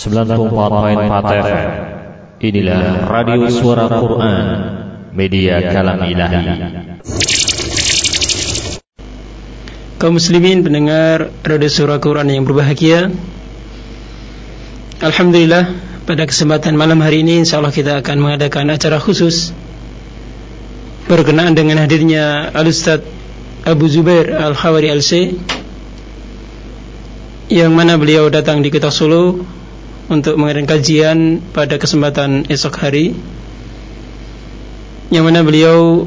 [0.00, 1.68] 94.4 FM
[2.40, 4.44] Inilah Radio Suara Quran
[5.12, 6.40] Media Kalam Ilahi.
[10.00, 13.12] Kaum muslimin pendengar Radio Surah Quran yang berbahagia.
[15.04, 15.68] Alhamdulillah
[16.08, 19.52] pada kesempatan malam hari ini insyaallah kita akan mengadakan acara khusus
[21.12, 23.04] berkenaan dengan hadirnya Al-Ustaz
[23.68, 25.36] Abu Zubair Al-Khawari Al-C
[27.52, 29.59] yang mana beliau datang di Kota Solo
[30.10, 31.18] untuk mengadakan kajian
[31.54, 33.14] pada kesempatan esok hari
[35.14, 36.06] yang mana beliau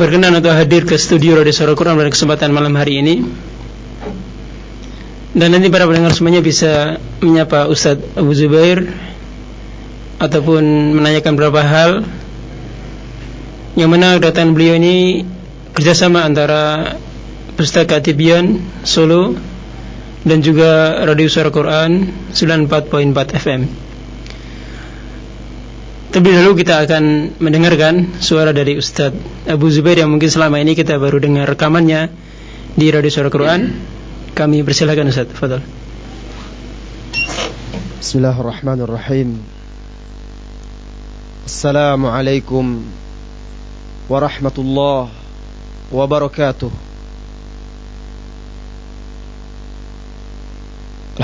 [0.00, 3.20] berkenan untuk hadir ke studio Radio Suara Quran pada kesempatan malam hari ini.
[5.32, 8.88] Dan nanti para pendengar semuanya bisa menyapa Ustadz Abu Zubair
[10.20, 12.04] ataupun menanyakan beberapa hal
[13.72, 15.24] yang mana kedatangan beliau ini
[15.72, 16.96] kerjasama antara
[17.56, 19.51] Pustaka Tibian Solo
[20.22, 23.62] dan juga Radio Suara Quran 94.4 FM.
[26.12, 27.04] Terlebih dahulu kita akan
[27.40, 32.12] mendengarkan suara dari Ustadz Abu Zubair yang mungkin selama ini kita baru dengar rekamannya
[32.76, 33.60] di Radio Suara Quran.
[34.36, 35.64] Kami persilakan Ustadz, Fadal.
[37.98, 39.40] Bismillahirrahmanirrahim.
[41.48, 42.84] Assalamualaikum
[44.06, 45.10] warahmatullahi
[45.88, 46.91] wabarakatuh.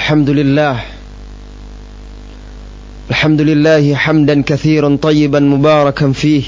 [0.08, 0.76] Alhamdulillah.
[3.10, 6.42] الحمد لله حمدا كثيرا طيبا مباركا فيه.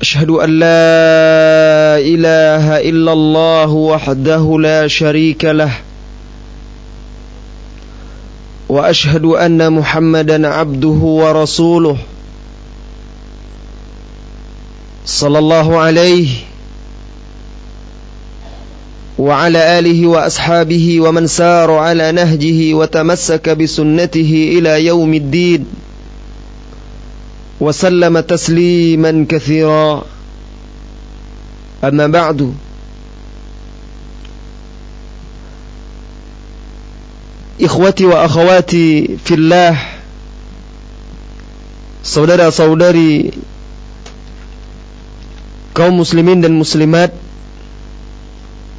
[0.00, 5.72] أشهد أن لا إله إلا الله وحده لا شريك له.
[8.68, 11.96] وأشهد أن محمدا عبده ورسوله.
[15.04, 16.28] صلى الله عليه
[19.18, 25.66] وعلى آله وأصحابه ومن سار على نهجه وتمسك بسنته إلى يوم الدين
[27.60, 30.04] وسلم تسليما كثيرا.
[31.84, 32.52] أما بعد
[37.60, 39.96] إخوتي وأخواتي في الله
[42.06, 43.34] saudara-saudari
[45.74, 47.10] kaum muslimin dan muslimat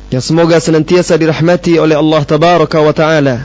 [0.07, 3.37] yang semoga senantiasa dirahmati oleh Allah tabaraka wa taala.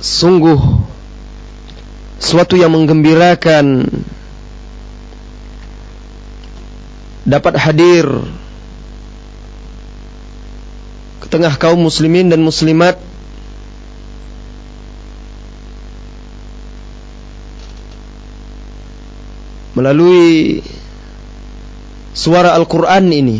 [0.00, 0.60] Sungguh
[2.20, 3.88] suatu yang menggembirakan
[7.24, 8.04] dapat hadir
[11.24, 12.93] ke tengah kaum muslimin dan muslimat
[19.84, 20.64] melalui
[22.16, 23.38] suara Al-Quran ini.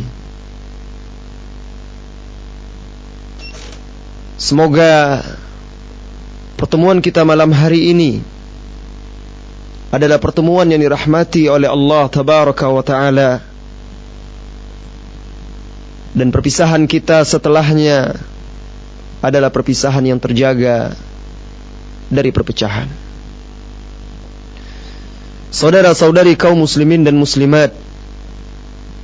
[4.36, 5.24] Semoga
[6.60, 8.20] pertemuan kita malam hari ini
[9.88, 13.40] adalah pertemuan yang dirahmati oleh Allah Tabaraka wa Ta'ala
[16.12, 18.20] dan perpisahan kita setelahnya
[19.24, 20.92] adalah perpisahan yang terjaga
[22.12, 23.03] dari perpecahan
[25.54, 27.70] saudara-saudari kaum muslimin dan muslimat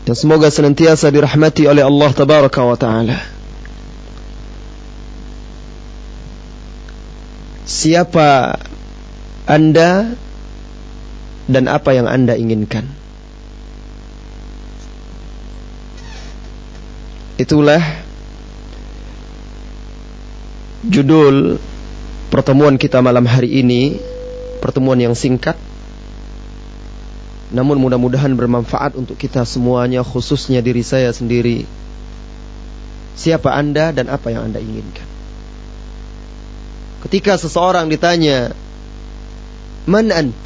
[0.03, 3.23] yang semoga senantiasa dirahmati oleh Allah tabaraka wa taala.
[7.71, 8.59] Siapa
[9.47, 10.19] Anda
[11.47, 12.91] dan apa yang Anda inginkan?
[17.39, 17.79] Itulah
[20.83, 21.63] judul
[22.35, 24.03] pertemuan kita malam hari ini,
[24.59, 25.70] pertemuan yang singkat
[27.51, 31.67] namun mudah-mudahan bermanfaat untuk kita semuanya khususnya diri saya sendiri.
[33.19, 35.09] Siapa Anda dan apa yang Anda inginkan?
[37.05, 38.55] Ketika seseorang ditanya,
[39.91, 40.39] "Man ant?"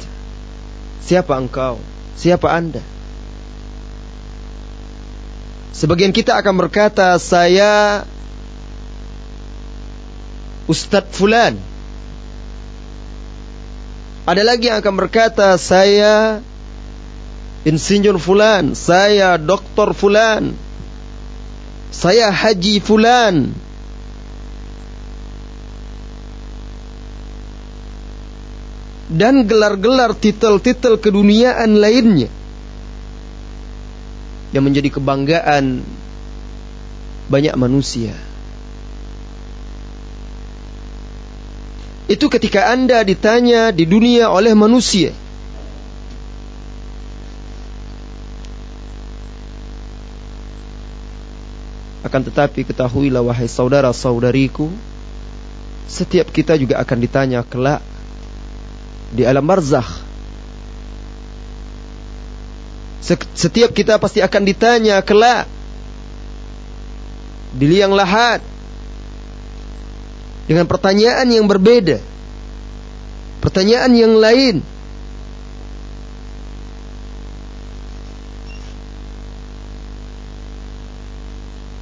[1.05, 1.77] Siapa engkau?
[2.17, 2.81] Siapa Anda?
[5.77, 8.01] Sebagian kita akan berkata, "Saya
[10.65, 11.61] Ustadz Fulan."
[14.25, 16.41] Ada lagi yang akan berkata, "Saya
[17.65, 20.53] insinyur fulan, saya doktor fulan,
[21.89, 23.49] saya haji fulan.
[29.05, 32.27] Dan gelar-gelar titel-titel keduniaan lainnya
[34.51, 35.85] yang menjadi kebanggaan
[37.29, 38.13] banyak manusia.
[42.05, 45.09] Itu ketika Anda ditanya di dunia oleh manusia,
[52.15, 54.71] Akan tetapi ketahuilah wahai saudara-saudariku,
[55.83, 57.83] setiap kita juga akan ditanya kelak
[59.11, 59.99] di alam barzakh.
[63.35, 65.43] Setiap kita pasti akan ditanya kelak
[67.51, 68.39] di liang lahat
[70.47, 71.99] dengan pertanyaan yang berbeda.
[73.43, 74.63] Pertanyaan yang lain.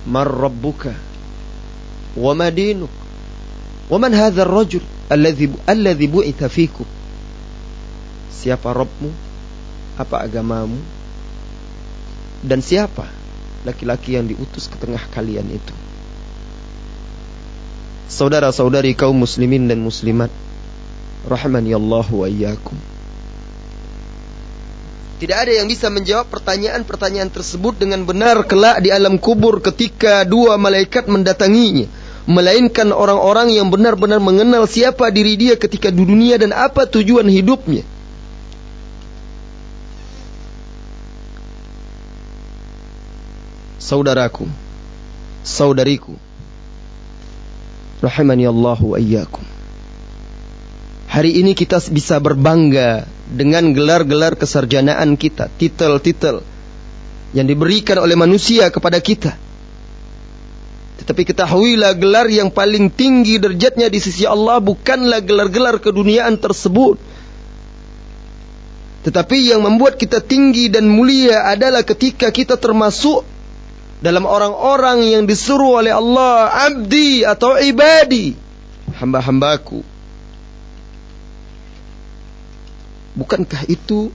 [0.04, 0.92] Mar rabbuka?
[2.20, 2.92] Wa ma dinuk?
[3.88, 6.08] Wa man hadzal rajul alladhi alladhi?
[8.34, 9.10] Siapa Rabbmu?
[9.96, 10.76] Apa agamamu?
[12.44, 13.08] Dan siapa
[13.64, 15.76] laki-laki yang diutus ke tengah kalian itu?
[18.12, 20.28] Saudara-saudari kaum muslimin dan muslimat
[21.24, 22.93] rahimani Allah wa iyyakum.
[25.22, 30.58] Tidak ada yang bisa menjawab pertanyaan-pertanyaan tersebut dengan benar kelak di alam kubur ketika dua
[30.58, 31.86] malaikat mendatanginya.
[32.24, 37.84] Melainkan orang-orang yang benar-benar mengenal siapa diri dia ketika di dunia dan apa tujuan hidupnya.
[43.84, 44.48] Saudaraku,
[45.44, 46.16] saudariku,
[48.00, 49.44] rahimani Allah wa iyyakum.
[51.12, 56.44] Hari ini kita bisa berbangga dengan gelar-gelar kesarjanaan kita, titel-titel
[57.34, 59.34] yang diberikan oleh manusia kepada kita.
[61.04, 66.96] Tetapi ketahuilah gelar yang paling tinggi derajatnya di sisi Allah bukanlah gelar-gelar keduniaan tersebut.
[69.04, 73.28] Tetapi yang membuat kita tinggi dan mulia adalah ketika kita termasuk
[74.00, 78.36] dalam orang-orang yang disuruh oleh Allah abdi atau ibadi
[79.00, 79.93] hamba-hambaku
[83.14, 84.10] Bukankah itu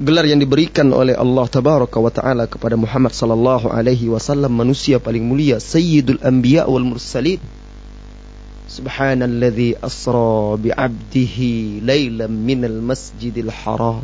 [0.00, 5.20] gelar yang diberikan oleh Allah tabaraka wa taala kepada Muhammad sallallahu alaihi wasallam manusia paling
[5.20, 7.36] mulia sayyidul anbiya wal mursalin?
[8.64, 14.00] Subhanalladzi asra bi 'abdihi lailan minal masjidil haram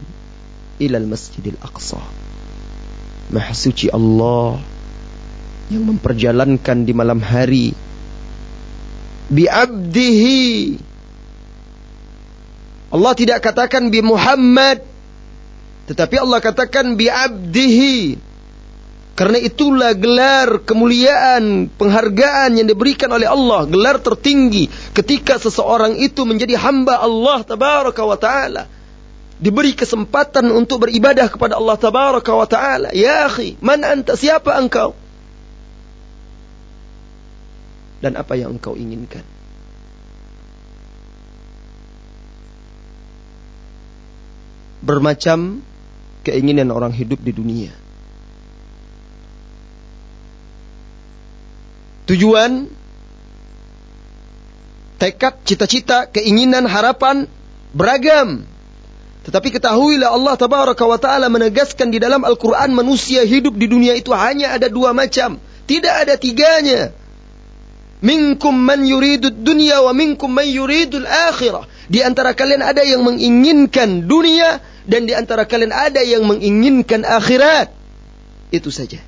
[0.76, 2.02] ila al masjidil aqsa.
[3.32, 4.60] Maha suci Allah
[5.72, 7.72] yang memperjalankan di malam hari.
[9.32, 10.44] Bi 'abdihi
[12.90, 14.96] Allah tidak katakan bi Muhammad
[15.86, 18.18] tetapi Allah katakan bi abdihi.
[19.16, 26.60] Karena itulah gelar kemuliaan penghargaan yang diberikan oleh Allah gelar tertinggi ketika seseorang itu menjadi
[26.60, 28.68] hamba Allah tabaraka wa taala.
[29.40, 32.92] Diberi kesempatan untuk beribadah kepada Allah tabaraka wa taala.
[32.92, 34.92] Ya akhi man anta siapa engkau?
[38.04, 39.35] Dan apa yang engkau inginkan
[44.82, 45.62] bermacam
[46.26, 47.72] keinginan orang hidup di dunia.
[52.06, 52.70] Tujuan,
[55.02, 57.26] tekad, cita-cita, keinginan, harapan
[57.74, 58.46] beragam.
[59.26, 64.14] Tetapi ketahuilah Allah tabaraka wa taala menegaskan di dalam Al-Qur'an manusia hidup di dunia itu
[64.14, 66.94] hanya ada dua macam, tidak ada tiganya.
[68.06, 71.66] Minkum man yuridu dunya wa minkum man yuridul akhirah.
[71.86, 77.70] Di antara kalian ada yang menginginkan dunia dan di antara kalian ada yang menginginkan akhirat.
[78.50, 79.02] Itu saja.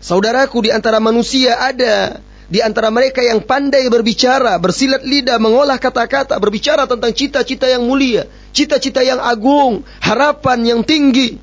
[0.00, 6.38] Saudaraku di antara manusia ada di antara mereka yang pandai berbicara, bersilat lidah, mengolah kata-kata,
[6.38, 11.42] berbicara tentang cita-cita yang mulia, cita-cita yang agung, harapan yang tinggi.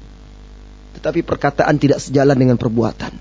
[0.96, 3.12] Tetapi perkataan tidak sejalan dengan perbuatan.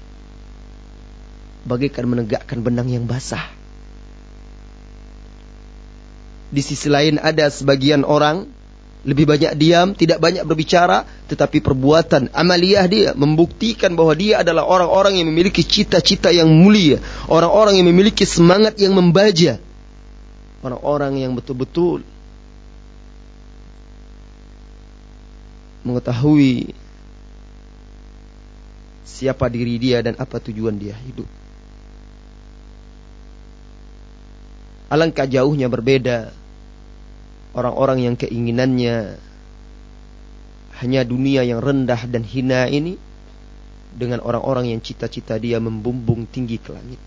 [1.67, 3.62] Bagaikan menegakkan benang yang basah.
[6.53, 8.45] Di sisi lain ada sebagian orang
[9.03, 15.19] lebih banyak diam, tidak banyak berbicara, tetapi perbuatan amaliyah dia membuktikan bahwa dia adalah orang-orang
[15.19, 19.59] yang memiliki cita-cita yang mulia, orang-orang yang memiliki semangat yang membaja,
[20.63, 22.07] orang-orang yang betul-betul
[25.83, 26.71] mengetahui
[29.03, 31.27] siapa diri dia dan apa tujuan dia hidup.
[34.87, 36.42] Alangkah jauhnya berbeda
[37.53, 39.21] orang-orang yang keinginannya
[40.83, 42.99] hanya dunia yang rendah dan hina ini
[43.93, 47.01] dengan orang-orang yang cita-cita dia membumbung tinggi ke langit.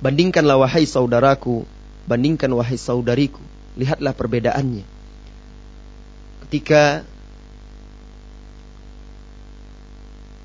[0.00, 1.68] Bandingkanlah wahai saudaraku,
[2.08, 3.42] bandingkan wahai saudariku,
[3.76, 4.86] lihatlah perbedaannya.
[6.48, 7.04] Ketika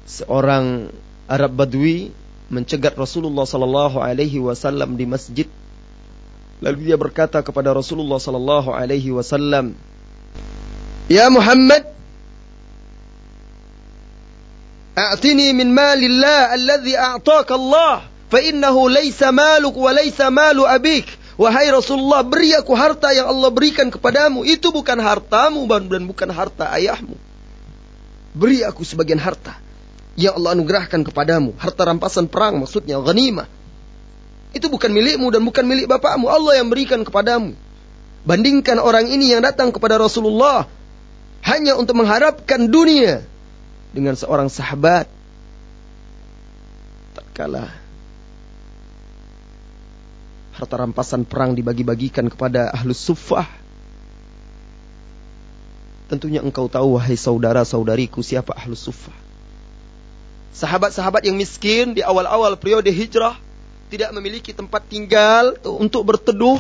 [0.10, 0.92] seorang
[1.26, 2.12] Arab Badui
[2.52, 5.48] mencegat Rasulullah sallallahu alaihi wasallam di masjid
[6.64, 9.76] Lalu dia berkata kepada Rasulullah sallallahu alaihi wasallam,
[11.12, 11.86] Ya Muhammad,
[14.96, 21.06] a'tini min malillah alladhi a'taka Allah, fa innahu laysa maluk wa laysa malu abik.
[21.36, 24.48] Wahai Rasulullah, beri aku harta yang Allah berikan kepadamu.
[24.48, 27.20] Itu bukan hartamu dan bukan harta ayahmu.
[28.32, 29.60] Beri aku sebagian harta
[30.16, 31.52] yang Allah anugerahkan kepadamu.
[31.60, 33.52] Harta rampasan perang maksudnya, ghanimah.
[34.56, 36.32] Itu bukan milikmu dan bukan milik bapakmu.
[36.32, 37.52] Allah yang berikan kepadamu.
[38.24, 40.66] Bandingkan orang ini yang datang kepada Rasulullah
[41.44, 43.22] hanya untuk mengharapkan dunia
[43.92, 45.12] dengan seorang sahabat.
[47.20, 47.86] Tak kalah
[50.56, 53.44] harta rampasan perang dibagi-bagikan kepada ahlus suffah.
[56.08, 59.16] Tentunya engkau tahu wahai saudara-saudariku siapa ahlus suffah.
[60.56, 63.36] Sahabat-sahabat yang miskin di awal-awal periode hijrah
[63.89, 66.58] tidak memiliki tempat tinggal untuk berteduh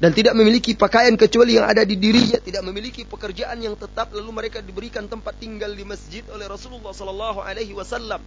[0.00, 4.30] dan tidak memiliki pakaian kecuali yang ada di dirinya, tidak memiliki pekerjaan yang tetap lalu
[4.32, 8.20] mereka diberikan tempat tinggal di masjid oleh Rasulullah sallallahu alaihi wasallam.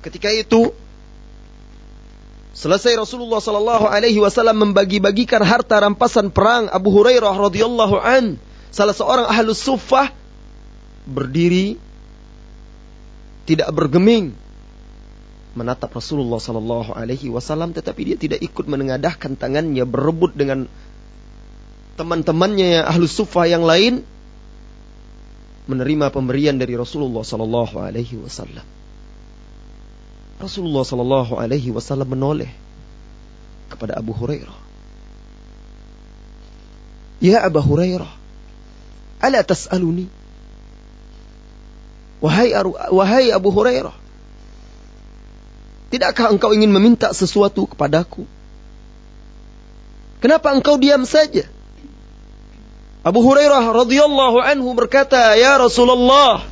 [0.00, 0.72] Ketika itu
[2.50, 8.42] Selesai Rasulullah sallallahu alaihi wasallam membagi-bagikan harta rampasan perang Abu Hurairah radhiyallahu an,
[8.74, 10.10] salah seorang ahlus suffah
[11.06, 11.78] berdiri
[13.46, 14.34] tidak bergeming
[15.54, 20.70] menatap Rasulullah sallallahu alaihi wasallam tetapi dia tidak ikut menengadahkan tangannya berebut dengan
[21.98, 24.06] teman-temannya yang ahlus suffah yang lain
[25.66, 28.80] menerima pemberian dari Rasulullah sallallahu alaihi wasallam.
[30.40, 32.48] Rasulullah Sallallahu Alaihi Wasallam menoleh
[33.68, 34.56] kepada Abu Hurairah.
[37.20, 38.08] Ya Abu Hurairah,
[39.20, 40.08] ala tas'aluni?
[42.24, 42.56] Wahai,
[42.88, 43.92] wahai Abu Hurairah,
[45.90, 48.24] tidakkah engkau ingin meminta sesuatu kepadaku?
[50.22, 51.44] Kenapa engkau diam saja?
[53.00, 56.44] Abu Hurairah radhiyallahu anhu berkata, "Ya Rasulullah,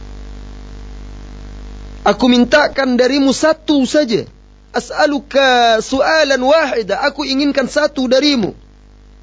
[2.09, 4.25] Aku mintakan darimu satu saja.
[4.73, 7.04] As'aluka su'alan wahida.
[7.04, 8.57] Aku inginkan satu darimu.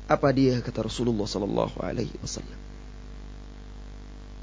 [0.05, 2.59] Apa dia kata Rasulullah sallallahu alaihi wasallam.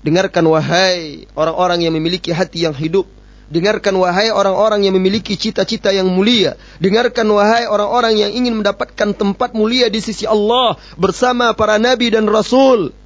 [0.03, 3.07] Dengarkan wahai orang-orang yang memiliki hati yang hidup.
[3.53, 6.57] Dengarkan wahai orang-orang yang memiliki cita-cita yang mulia.
[6.81, 12.25] Dengarkan wahai orang-orang yang ingin mendapatkan tempat mulia di sisi Allah bersama para nabi dan
[12.33, 12.97] rasul.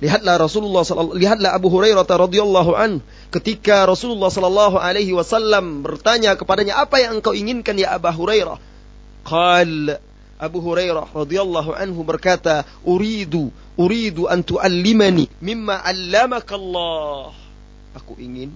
[0.00, 7.02] Lihatlah Rasulullah lihatlah Abu Hurairah radhiyallahu an ketika Rasulullah sallallahu alaihi wasallam bertanya kepadanya apa
[7.02, 8.56] yang engkau inginkan ya Abu Hurairah?
[9.28, 10.00] Qal
[10.38, 17.36] Abu Hurairah radhiyallahu anhu berkata, "Uridu uridu an tu'allimani mimma 'allamaka Allah."
[17.98, 18.54] Aku ingin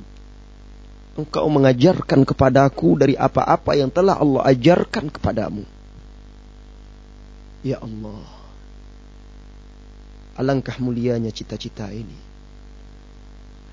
[1.17, 5.65] engkau mengajarkan kepadaku dari apa-apa yang telah Allah ajarkan kepadamu.
[7.63, 8.25] Ya Allah.
[10.41, 12.17] Alangkah mulianya cita-cita ini.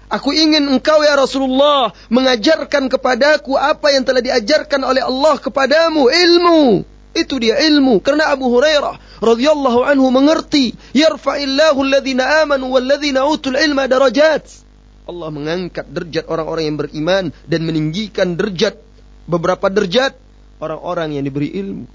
[0.10, 6.81] Aku ingin engkau ya Rasulullah mengajarkan kepadaku apa yang telah diajarkan oleh Allah kepadamu, ilmu.
[7.13, 8.01] Itu dia ilmu.
[8.01, 14.68] Karena Abu Hurairah radhiyallahu anhu mengerti, yarfa'illahu alladhina amanu walladhina utul ilma darajat.
[15.09, 18.77] Allah mengangkat derajat orang-orang yang beriman dan meninggikan derajat
[19.25, 20.13] beberapa derajat
[20.61, 21.89] orang-orang yang diberi ilmu.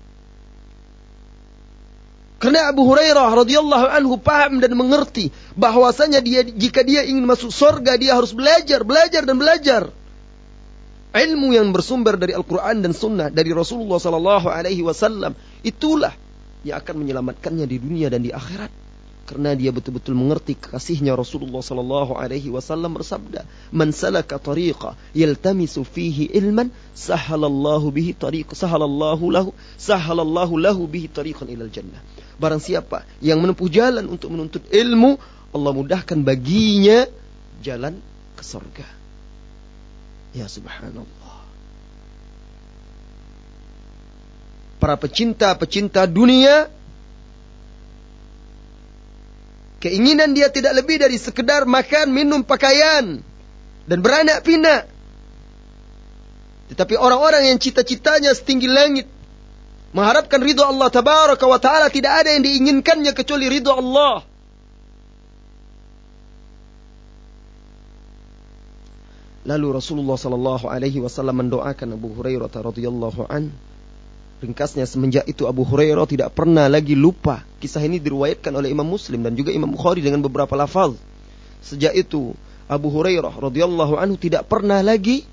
[2.43, 7.97] Karena Abu Hurairah radhiyallahu anhu paham dan mengerti bahwasanya dia jika dia ingin masuk surga
[7.97, 9.83] dia harus belajar, belajar dan belajar.
[11.15, 16.13] Ilmu yang bersumber dari Al-Quran dan Sunnah dari Rasulullah Sallallahu Alaihi Wasallam itulah
[16.67, 18.84] yang akan menyelamatkannya di dunia dan di akhirat.
[19.25, 26.29] Karena dia betul-betul mengerti kasihnya Rasulullah Sallallahu Alaihi Wasallam bersabda, "Man salaka tariqa yaltamisu fihi
[26.37, 29.51] ilman, sahalallahu bihi tariq, sahalallahu lahu,
[29.81, 32.05] sahalallahu lahu bihi tariqan ilal jannah."
[32.37, 35.17] Barang siapa yang menempuh jalan untuk menuntut ilmu,
[35.57, 37.09] Allah mudahkan baginya
[37.65, 37.97] jalan
[38.37, 38.85] ke surga.
[40.37, 41.37] Ya subhanallah.
[44.83, 46.69] Para pecinta-pecinta dunia
[49.85, 53.21] keinginan dia tidak lebih dari sekedar makan, minum, pakaian
[53.85, 54.89] dan beranak pinak.
[56.73, 59.07] Tetapi orang-orang yang cita-citanya setinggi langit
[59.95, 64.27] Mengharapkan ridho Allah tabaraka wa ta'ala tidak ada yang diinginkannya kecuali ridho Allah.
[69.47, 73.55] Lalu Rasulullah sallallahu alaihi wasallam mendoakan Abu Hurairah radhiyallahu an.
[74.45, 77.41] Ringkasnya semenjak itu Abu Hurairah tidak pernah lagi lupa.
[77.65, 80.93] Kisah ini diriwayatkan oleh Imam Muslim dan juga Imam Bukhari dengan beberapa lafaz.
[81.65, 82.37] Sejak itu
[82.69, 85.25] Abu Hurairah radhiyallahu anhu tidak pernah lagi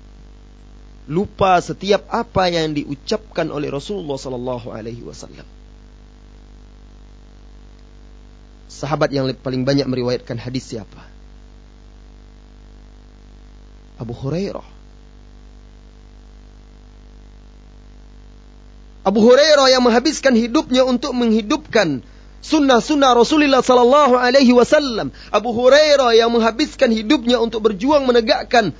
[1.12, 5.44] lupa setiap apa yang diucapkan oleh Rasulullah sallallahu alaihi wasallam.
[8.72, 11.04] Sahabat yang paling banyak meriwayatkan hadis siapa?
[14.00, 14.81] Abu Hurairah.
[19.02, 22.06] Abu Hurairah yang menghabiskan hidupnya untuk menghidupkan
[22.42, 25.14] sunnah-sunnah Rasulullah sallallahu alaihi wasallam.
[25.30, 28.74] Abu Hurairah yang menghabiskan hidupnya untuk berjuang menegakkan,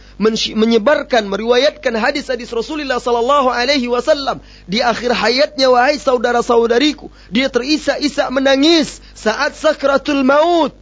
[0.55, 4.43] menyebarkan, meriwayatkan hadis-hadis Rasulullah sallallahu alaihi wasallam.
[4.67, 10.75] Di akhir hayatnya wahai saudara-saudariku, dia terisak-isak menangis saat sakratul maut.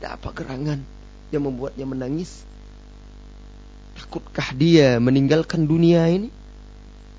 [0.00, 0.80] Ada apa gerangan
[1.32, 2.44] yang membuatnya menangis?
[4.14, 6.30] Takutkah dia meninggalkan dunia ini?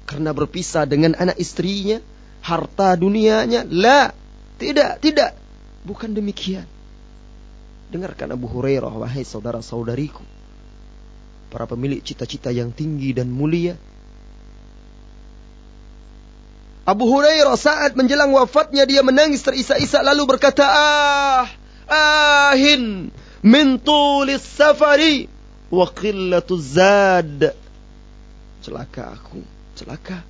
[0.07, 1.99] Karena berpisah dengan anak istrinya,
[2.39, 3.67] harta dunianya.
[3.67, 4.15] La,
[4.55, 5.35] tidak, tidak.
[5.83, 6.63] Bukan demikian.
[7.91, 10.23] Dengarkan Abu Hurairah, wahai saudara-saudariku.
[11.51, 13.75] Para pemilik cita-cita yang tinggi dan mulia.
[16.87, 21.51] Abu Hurairah saat menjelang wafatnya dia menangis terisak-isak lalu berkata, Ah,
[22.55, 23.11] ahin
[23.43, 25.34] min tulis safari
[25.75, 27.51] wa qillatuz zad.
[28.63, 29.43] Celaka aku,
[29.77, 30.23] celaka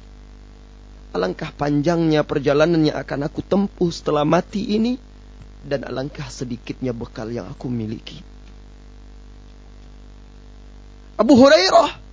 [1.16, 5.00] Alangkah panjangnya perjalanan yang akan aku tempuh setelah mati ini.
[5.66, 8.20] Dan alangkah sedikitnya bekal yang aku miliki.
[11.16, 12.04] Abu Hurairah.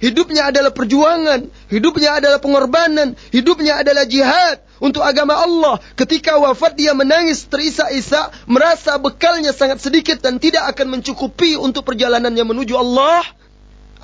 [0.00, 1.46] Hidupnya adalah perjuangan.
[1.68, 3.14] Hidupnya adalah pengorbanan.
[3.30, 4.64] Hidupnya adalah jihad.
[4.76, 5.80] Untuk agama Allah.
[5.96, 8.32] Ketika wafat dia menangis terisak-isak.
[8.44, 10.20] Merasa bekalnya sangat sedikit.
[10.20, 13.24] Dan tidak akan mencukupi untuk perjalanannya menuju Allah.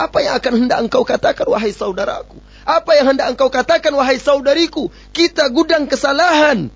[0.00, 2.40] Apa yang akan hendak engkau katakan wahai saudaraku?
[2.64, 4.88] Apa yang hendak engkau katakan wahai saudariku?
[5.12, 6.72] Kita gudang kesalahan.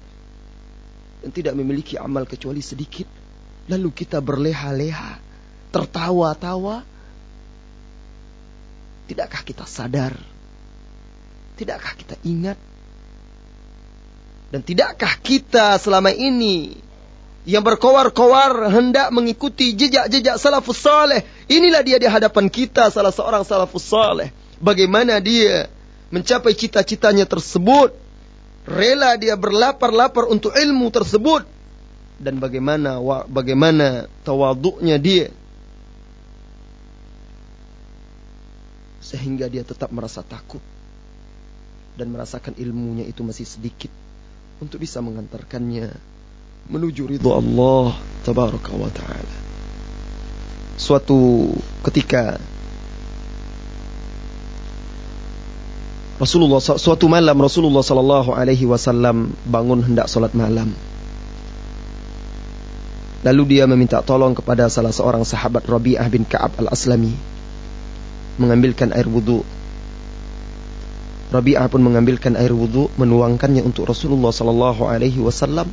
[1.24, 3.08] Dan tidak memiliki amal kecuali sedikit.
[3.72, 5.18] Lalu kita berleha-leha.
[5.72, 6.84] Tertawa-tawa.
[9.06, 10.14] Tidakkah kita sadar?
[11.56, 12.58] Tidakkah kita ingat?
[14.50, 16.78] Dan tidakkah kita selama ini
[17.46, 21.22] yang berkowar-kowar hendak mengikuti jejak-jejak salafus saleh.
[21.46, 24.30] Inilah dia di hadapan kita salah seorang salafus saleh.
[24.58, 25.70] Bagaimana dia
[26.10, 27.94] mencapai cita-citanya tersebut,
[28.66, 31.46] rela dia berlapar-lapar untuk ilmu tersebut
[32.16, 35.28] dan bagaimana bagaimana tawaduknya dia
[38.98, 40.58] sehingga dia tetap merasa takut
[41.94, 43.92] dan merasakan ilmunya itu masih sedikit
[44.60, 45.92] untuk bisa mengantarkannya
[46.66, 47.94] menuju ridho Allah
[48.26, 49.36] tabaraka wa taala.
[50.76, 51.48] Suatu
[51.88, 52.36] ketika
[56.16, 60.72] Rasulullah suatu malam Rasulullah sallallahu alaihi wasallam bangun hendak salat malam.
[63.20, 67.12] Lalu dia meminta tolong kepada salah seorang sahabat Rabi'ah bin Ka'ab al-Aslami
[68.38, 69.42] mengambilkan air wudhu.
[71.36, 75.68] Rabi'ah pun mengambilkan air wudhu, menuangkannya untuk Rasulullah sallallahu alaihi wasallam.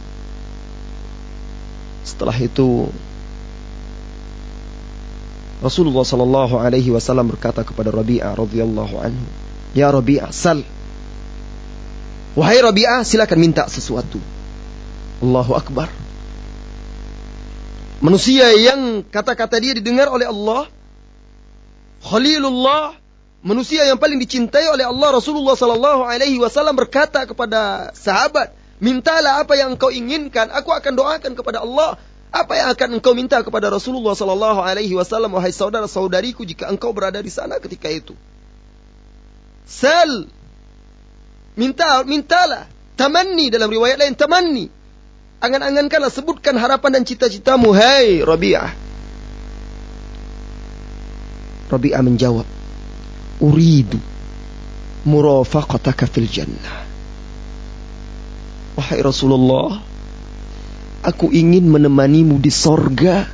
[2.03, 2.91] Setelah itu
[5.63, 9.25] Rasulullah sallallahu alaihi wasallam berkata kepada Rabi'ah radhiyallahu anhu,
[9.71, 10.67] Ya Rabi'ah, sal.
[12.35, 14.19] Wahai Rabi'ah, silakan minta sesuatu.
[15.23, 15.87] Allahu Akbar.
[18.03, 20.67] Manusia yang kata-kata dia didengar oleh Allah.
[22.03, 22.99] Khalilullah.
[23.43, 29.59] Manusia yang paling dicintai oleh Allah Rasulullah Sallallahu Alaihi Wasallam berkata kepada sahabat, mintalah apa
[29.59, 31.99] yang engkau inginkan, aku akan doakan kepada Allah.
[32.33, 36.95] Apa yang akan engkau minta kepada Rasulullah Sallallahu Alaihi Wasallam, wahai saudara saudariku, jika engkau
[36.95, 38.15] berada di sana ketika itu?
[39.67, 40.31] Sal.
[41.59, 42.71] Minta, mintalah.
[42.95, 44.71] Tamanni dalam riwayat lain tamanni.
[45.43, 47.75] Angan-angankanlah sebutkan harapan dan cita-citamu.
[47.75, 48.71] Hai Rabi'ah.
[51.67, 52.52] Rabi'ah menjawab.
[53.41, 53.97] Uridu
[55.07, 56.85] murafaqataka fil jannah.
[58.77, 59.83] Wahai Rasulullah.
[61.03, 63.27] Aku ingin menemanimu di sorga.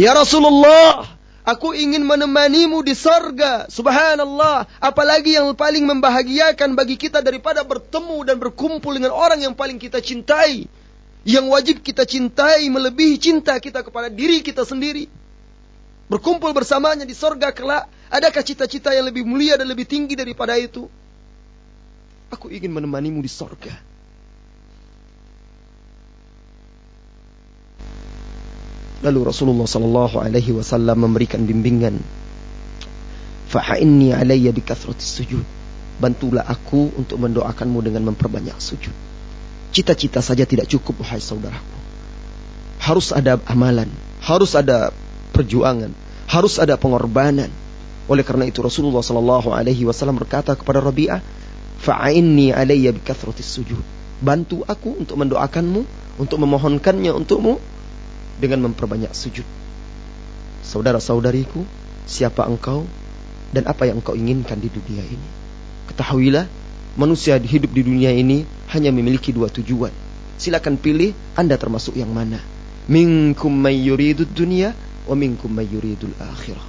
[0.00, 1.04] Ya Rasulullah.
[1.46, 3.70] Aku ingin menemanimu di sorga.
[3.70, 4.66] Subhanallah.
[4.82, 10.02] Apalagi yang paling membahagiakan bagi kita daripada bertemu dan berkumpul dengan orang yang paling kita
[10.02, 10.66] cintai.
[11.22, 15.06] Yang wajib kita cintai melebihi cinta kita kepada diri kita sendiri.
[16.06, 17.90] Berkumpul bersamanya di sorga kelak.
[18.06, 20.86] Adakah cita-cita yang lebih mulia dan lebih tinggi daripada itu?
[22.30, 23.74] Aku ingin menemanimu di sorga.
[29.02, 31.98] Lalu Rasulullah sallallahu alaihi wasallam memberikan bimbingan.
[33.50, 35.42] Fa'inni alayya bikathratis sujud.
[35.98, 38.94] Bantulah aku untuk mendoakanmu dengan memperbanyak sujud.
[39.74, 41.78] Cita-cita saja tidak cukup wahai saudaraku.
[42.82, 43.90] Harus ada amalan,
[44.22, 44.94] harus ada
[45.36, 45.92] perjuangan,
[46.32, 47.52] harus ada pengorbanan.
[48.08, 51.20] Oleh karena itu Rasulullah sallallahu alaihi wasallam berkata kepada Rabi'ah,
[51.84, 53.82] fa'inni alayya bikathratis sujud.
[54.24, 55.84] Bantu aku untuk mendoakanmu,
[56.16, 57.60] untuk memohonkannya untukmu
[58.40, 59.44] dengan memperbanyak sujud.
[60.64, 61.62] Saudara-saudariku,
[62.08, 62.88] siapa engkau
[63.52, 65.28] dan apa yang engkau inginkan di dunia ini?
[65.92, 66.48] Ketahuilah,
[66.96, 69.92] manusia hidup di dunia ini hanya memiliki dua tujuan.
[70.36, 72.40] Silakan pilih Anda termasuk yang mana.
[72.86, 74.74] Minkum may yuridud dunya
[75.06, 76.66] wa minkum may yuridul akhirah.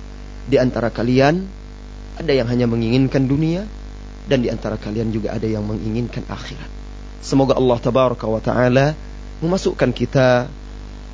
[0.47, 1.43] Di antara kalian
[2.17, 3.67] ada yang hanya menginginkan dunia
[4.25, 6.69] dan di antara kalian juga ada yang menginginkan akhirat.
[7.21, 8.93] Semoga Allah tabaraka wa taala
[9.41, 10.49] memasukkan kita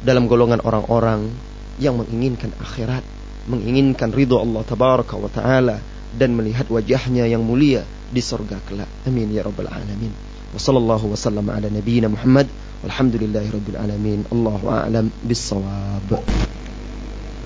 [0.03, 1.31] dalam golongan orang-orang
[1.79, 3.01] yang menginginkan akhirat,
[3.49, 5.77] menginginkan ridho Allah tabaraka wa taala
[6.13, 7.81] dan melihat wajahnya yang mulia
[8.13, 8.89] di surga kelak.
[9.09, 10.13] Amin ya rabbal alamin.
[10.53, 12.45] Wa sallallahu wa sallam ala nabiyyina Muhammad
[12.85, 14.29] walhamdulillahi alamin.
[14.29, 16.21] Allahu a'lam bissawab.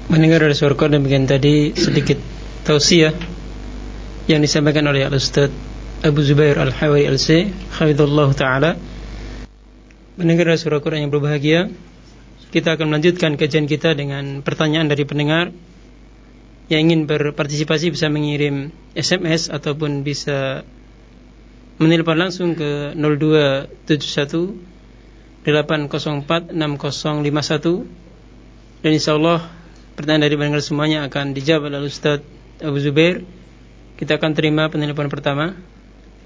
[0.07, 2.15] Mendengar dari suara demikian tadi sedikit
[2.63, 3.11] tausiah
[4.31, 5.51] yang disampaikan oleh Al-Ustaz
[5.99, 8.79] Abu Zubair Al-Hawari Al-C Khawidullah Ta'ala.
[10.15, 11.67] Mendengar dari suara Quran yang berbahagia
[12.55, 15.51] Kita akan melanjutkan kajian kita dengan pertanyaan dari pendengar
[16.71, 20.63] Yang ingin berpartisipasi bisa mengirim SMS ataupun bisa
[21.83, 23.91] menelpon langsung ke 0271
[25.43, 28.07] 804 6051
[28.77, 29.56] dan insya Allah
[29.97, 32.21] Pertanyaan dari pendengar semuanya akan dijawab oleh Ustaz
[32.61, 33.25] Abu Zubair.
[33.97, 35.57] Kita akan terima penelpon pertama.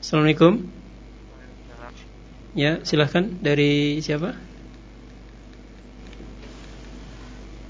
[0.03, 0.67] Assalamualaikum.
[2.51, 3.31] Ya, silahkan.
[3.39, 4.35] Dari siapa?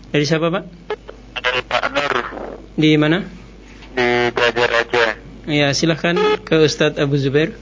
[0.10, 0.64] Dari siapa, Pak?
[1.38, 2.14] Dari Pak Nur.
[2.82, 3.22] Di mana?
[3.94, 5.06] Di Belajar aja.
[5.46, 7.54] Ya, silahkan ke Ustadz Abu Zubair.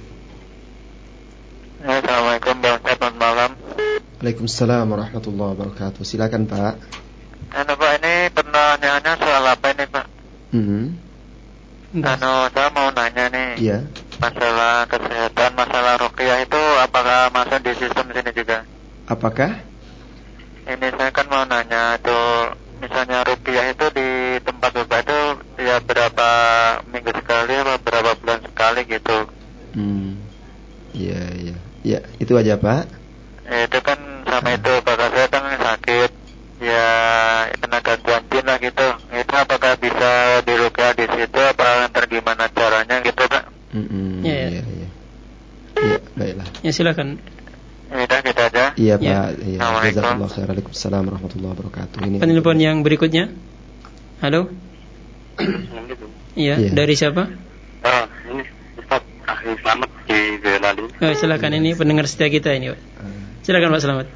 [1.84, 3.52] Assalamualaikum warahmatullahi malam.
[4.24, 6.08] Waalaikumsalam warahmatullahi wabarakatuh.
[6.08, 6.80] Silakan Pak.
[7.50, 8.09] Anu Pak ini
[8.80, 10.06] pertanyaannya soal apa ini Pak?
[10.56, 10.86] Hmm.
[12.00, 13.50] Anu saya mau nanya nih.
[13.60, 13.78] Iya.
[14.24, 18.64] Masalah kesehatan, masalah rukiah itu apakah masuk di sistem sini juga?
[19.12, 19.52] Apakah?
[20.64, 22.20] Ini saya kan mau nanya itu
[22.80, 25.20] misalnya rukiah itu di tempat Bapak itu
[25.60, 26.30] ya berapa
[26.88, 29.18] minggu sekali atau berapa bulan sekali gitu?
[29.76, 30.16] Hmm.
[30.96, 31.56] Iya, iya.
[31.84, 32.88] Ya, itu aja, Pak.
[33.44, 36.12] Eh, itu kan sama itu bapak saya kan sakit
[36.60, 36.88] ya
[37.56, 37.96] tenaga
[38.28, 40.14] jin lah gitu itu apakah bisa
[40.46, 43.44] dirukyah di situ apa ntar gimana caranya gitu pak?
[43.74, 44.10] Mm -hmm.
[44.22, 44.48] ya, ya.
[44.54, 44.90] ya, ya.
[45.82, 46.48] ya baiklah.
[46.62, 47.18] Ya silakan.
[47.90, 48.66] Ya udah kita aja.
[48.78, 49.18] Iya ya.
[49.18, 49.30] pak.
[49.42, 49.58] Iya
[49.90, 51.98] jazakallah khair Waalaikumsalam warahmatullahi wabarakatuh.
[52.06, 53.34] Ini penelpon yang berikutnya.
[54.22, 54.54] Halo?
[56.38, 56.72] Iya ya.
[56.72, 57.26] dari siapa?
[57.82, 58.44] Oh ini
[58.78, 61.52] Ustaz Ahli Selamat di Boyolali oh, silakan.
[61.58, 62.80] Ini pendengar setia kita ini pak.
[63.02, 63.10] Ah.
[63.42, 63.82] silakan pak.
[63.82, 64.08] Selamat.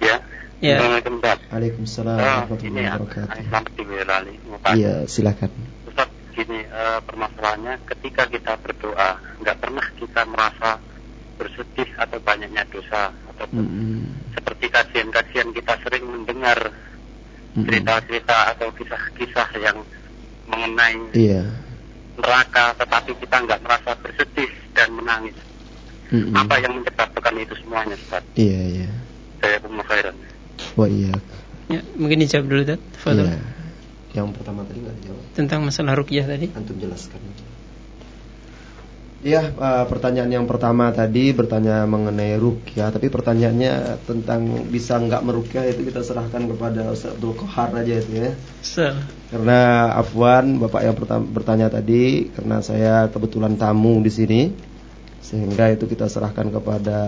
[0.00, 0.16] Ya
[0.64, 0.80] Ya.
[0.80, 4.72] Waalaikumsalam uh, warahmatullahi ya, wabarakatuh.
[4.80, 5.52] Iya, silakan.
[5.84, 10.80] Ustaz, gini uh, permasalahannya ketika kita berdoa, nggak pernah kita merasa
[11.36, 14.00] bersedih atau banyaknya dosa atau mm -hmm.
[14.40, 16.56] seperti kajian-kajian kita sering mendengar
[17.52, 18.52] cerita-cerita mm -hmm.
[18.56, 19.78] atau kisah-kisah yang
[20.48, 21.44] mengenai yeah.
[22.16, 25.36] neraka, tetapi kita nggak merasa bersedih dan menangis.
[26.08, 26.40] Mm -hmm.
[26.40, 28.24] Apa yang menyebabkan itu semuanya, Ustaz?
[28.32, 28.80] Iya, yeah, iya.
[28.88, 28.94] Yeah.
[29.44, 30.16] Saya khairan.
[30.74, 31.14] Wa iya.
[31.70, 32.80] Ya, mungkin dijawab dulu, Dad.
[33.08, 33.40] Iya.
[34.14, 35.22] Yang pertama tadi nggak dijawab.
[35.34, 36.46] Tentang masalah rukyah tadi.
[36.54, 37.18] Antum jelaskan.
[39.24, 45.64] Iya, uh, pertanyaan yang pertama tadi bertanya mengenai rukyah, tapi pertanyaannya tentang bisa nggak merukyah
[45.64, 48.36] itu kita serahkan kepada Ustaz Abdul Qahar aja itu ya.
[48.60, 48.84] So.
[49.32, 54.52] Karena Afwan, Bapak yang pertama bertanya tadi, karena saya kebetulan tamu di sini,
[55.24, 57.00] sehingga itu kita serahkan kepada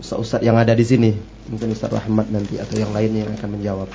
[0.00, 1.10] ustaz-ustaz yang ada di sini.
[1.50, 3.88] Mungkin Ustaz Rahmat nanti atau yang lainnya yang akan menjawab.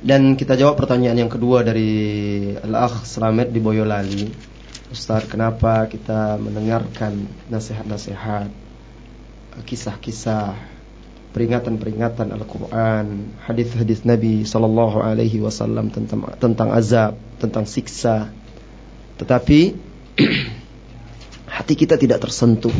[0.00, 1.92] Dan kita jawab pertanyaan yang kedua dari
[2.56, 4.32] Al-Akh Slamet di Boyolali.
[4.90, 8.50] Ustaz, kenapa kita mendengarkan nasihat-nasihat,
[9.62, 10.56] kisah-kisah,
[11.30, 18.34] peringatan-peringatan Al-Quran, hadis-hadis Nabi Sallallahu Alaihi Wasallam tentang tentang azab, tentang siksa,
[19.20, 19.78] tetapi
[21.60, 22.74] hati kita tidak tersentuh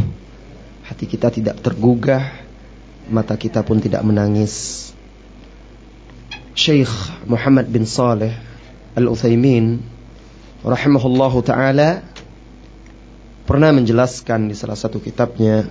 [0.91, 2.35] hati kita tidak tergugah,
[3.07, 4.91] mata kita pun tidak menangis.
[6.59, 6.91] Syekh
[7.31, 8.35] Muhammad bin Saleh
[8.99, 9.79] Al-Utsaimin
[10.67, 12.03] rahimahullahu taala
[13.47, 15.71] pernah menjelaskan di salah satu kitabnya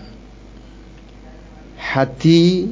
[1.76, 2.72] hati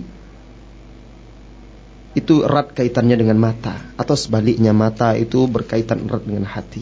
[2.16, 6.82] itu erat kaitannya dengan mata atau sebaliknya mata itu berkaitan erat dengan hati.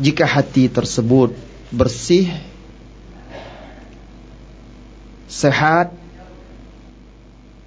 [0.00, 1.36] Jika hati tersebut
[1.70, 2.32] bersih
[5.28, 5.94] sehat,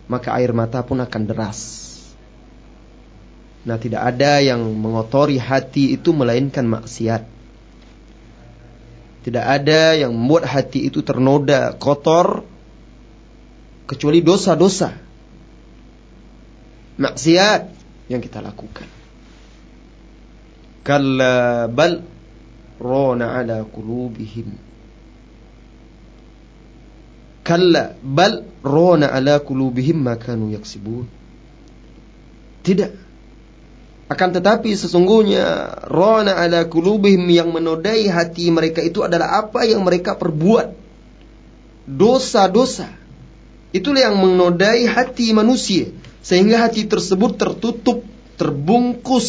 [0.08, 1.62] maka air mata pun akan deras.
[3.68, 7.28] Nah, tidak ada yang mengotori hati itu melainkan maksiat.
[9.28, 12.48] Tidak ada yang membuat hati itu ternoda, kotor,
[13.84, 14.96] kecuali dosa-dosa.
[16.96, 17.62] Maksiat
[18.08, 18.88] yang kita lakukan.
[20.88, 22.08] Kalla bal
[22.80, 24.56] rona ala qulubihim.
[27.48, 31.08] Kalla bal rona ala qulubihim ma kanu yaksibun.
[32.68, 32.92] Tidak.
[34.12, 40.20] Akan tetapi sesungguhnya rona ala kulubihim yang menodai hati mereka itu adalah apa yang mereka
[40.20, 40.76] perbuat.
[41.88, 42.92] Dosa-dosa.
[43.72, 45.88] Itulah yang menodai hati manusia.
[46.20, 48.04] Sehingga hati tersebut tertutup,
[48.36, 49.28] terbungkus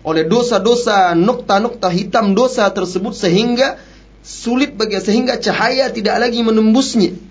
[0.00, 3.76] oleh dosa-dosa, nokta-nokta hitam dosa tersebut sehingga
[4.24, 7.25] sulit bagi sehingga cahaya tidak lagi menembusnya.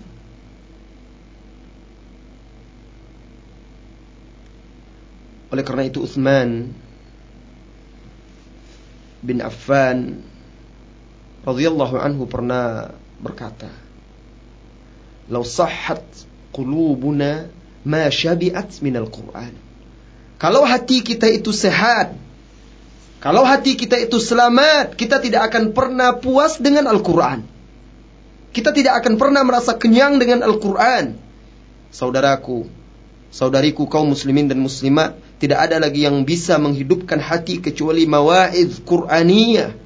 [5.50, 6.74] Oleh karena itu Uthman
[9.22, 10.22] bin Affan
[11.46, 12.90] radhiyallahu anhu pernah
[13.22, 13.70] berkata,
[15.30, 16.02] "Lau sahhat
[16.50, 17.46] qulubuna
[17.86, 19.54] ma syabi'at minal Qur'an."
[20.36, 22.12] Kalau hati kita itu sehat,
[23.26, 27.42] kalau hati kita itu selamat, kita tidak akan pernah puas dengan Al-Quran.
[28.52, 31.16] Kita tidak akan pernah merasa kenyang dengan Al-Quran.
[31.88, 32.68] Saudaraku,
[33.30, 39.76] saudariku kaum muslimin dan muslimat, tidak ada lagi yang bisa menghidupkan hati kecuali mawa'idh Qur'aniyah.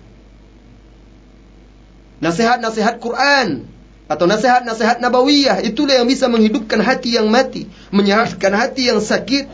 [2.21, 3.65] Nasihat-nasihat Quran
[4.11, 9.49] atau nasihat-nasihat nabawiyah itulah yang bisa menghidupkan hati yang mati, menyehatkan hati yang sakit.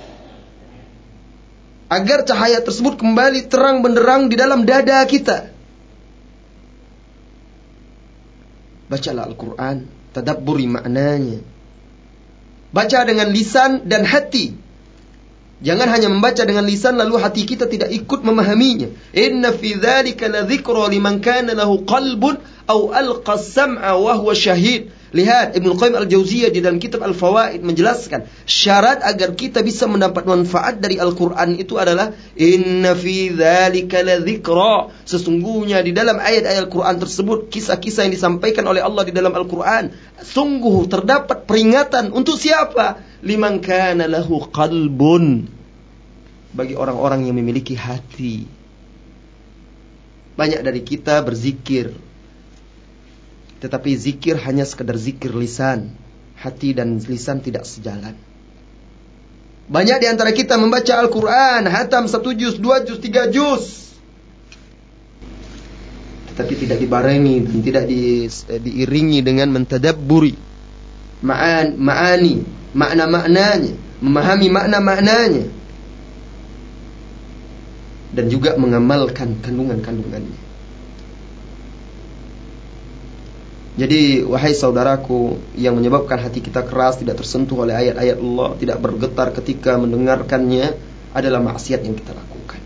[1.86, 5.54] Agar cahaya tersebut kembali terang benderang di dalam dada kita.
[8.90, 11.55] Bacalah Al-Quran, tadabburi maknanya.
[12.74, 14.66] Baca dengan lisan dan hati
[15.56, 18.92] Jangan hanya membaca dengan lisan lalu hati kita tidak ikut memahaminya.
[19.16, 24.90] Inna fi dzalika ladzikra liman kana lahu qalbun aw alqa sam'a wa huwa syahid.
[25.14, 30.82] Lihat Ibnu Qayyim Al-Jauziyah di dalam kitab Al-Fawaid menjelaskan syarat agar kita bisa mendapat manfaat
[30.82, 34.92] dari Al-Qur'an itu adalah inna fi dzalika ladzikra.
[35.06, 40.90] Sesungguhnya di dalam ayat-ayat Al-Qur'an tersebut kisah-kisah yang disampaikan oleh Allah di dalam Al-Qur'an sungguh
[40.90, 43.16] terdapat peringatan untuk siapa?
[43.26, 45.50] liman kana lahu qalbun
[46.54, 48.46] bagi orang-orang yang memiliki hati.
[50.36, 52.05] Banyak dari kita berzikir
[53.58, 55.96] tetapi zikir hanya sekedar zikir lisan,
[56.36, 58.16] hati dan lisan tidak sejalan.
[59.66, 63.96] Banyak di antara kita membaca Al-Quran, hatam satu juz, dua juz, tiga juz.
[66.30, 68.30] Tetapi tidak dibarengi dan tidak di,
[68.62, 70.36] diiringi dengan mentadabburi.
[71.24, 72.44] Ma'an, ma'ani,
[72.76, 73.72] makna-maknanya,
[74.04, 75.44] memahami makna-maknanya
[78.16, 80.40] dan juga mengamalkan kandungan-kandungannya.
[83.76, 89.36] Jadi wahai saudaraku yang menyebabkan hati kita keras tidak tersentuh oleh ayat-ayat Allah, tidak bergetar
[89.36, 90.72] ketika mendengarkannya
[91.12, 92.60] adalah maksiat yang kita lakukan.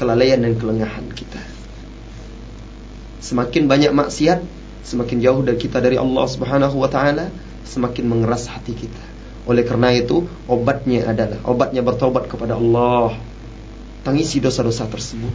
[0.00, 1.44] Kelalaian dan kelengahan kita.
[3.20, 4.40] Semakin banyak maksiat,
[4.80, 7.28] semakin jauh dari kita dari Allah Subhanahu wa taala,
[7.68, 9.04] semakin mengeras hati kita.
[9.44, 13.16] Oleh karena itu, obatnya adalah obatnya bertobat kepada Allah.
[14.04, 15.32] Tangisi dosa-dosa tersebut.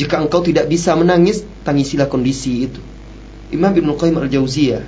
[0.00, 2.80] Jika engkau tidak bisa menangis, tangisilah kondisi itu.
[3.52, 4.84] Imam Ibn Qayyim Al-Jauziyah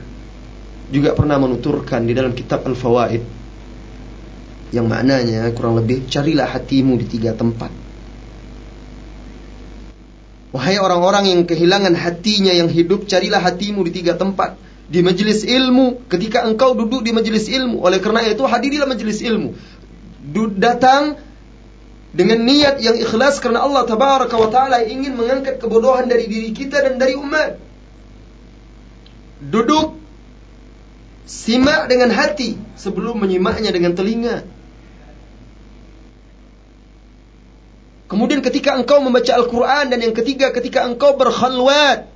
[0.88, 3.22] juga pernah menuturkan di dalam kitab Al-Fawaid
[4.72, 7.70] yang maknanya kurang lebih carilah hatimu di tiga tempat.
[10.55, 14.57] Wahai orang-orang yang kehilangan hatinya yang hidup, carilah hatimu di tiga tempat.
[14.85, 19.57] Di majelis ilmu ketika engkau duduk di majelis ilmu oleh karena itu hadirilah majelis ilmu.
[20.61, 21.18] Datang
[22.14, 26.85] dengan niat yang ikhlas karena Allah tabaraka wa taala ingin mengangkat kebodohan dari diri kita
[26.85, 27.63] dan dari umat
[29.40, 29.97] duduk
[31.25, 34.44] simak dengan hati sebelum menyimaknya dengan telinga
[38.05, 42.14] Kemudian ketika engkau membaca Al-Quran dan yang ketiga ketika engkau berkhalwat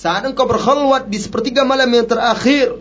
[0.00, 2.80] saat engkau berkhulwat di sepertiga malam yang terakhir,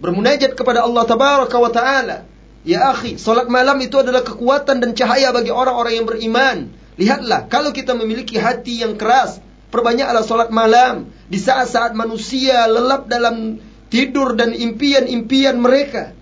[0.00, 2.24] bermunajat kepada Allah Tabaraka wa Ta'ala.
[2.64, 6.72] Ya akhi, solat malam itu adalah kekuatan dan cahaya bagi orang-orang yang beriman.
[6.96, 9.36] Lihatlah, kalau kita memiliki hati yang keras,
[9.74, 11.10] perbanyaklah solat malam.
[11.26, 13.58] Di saat-saat manusia lelap dalam
[13.90, 16.14] tidur dan impian-impian mereka.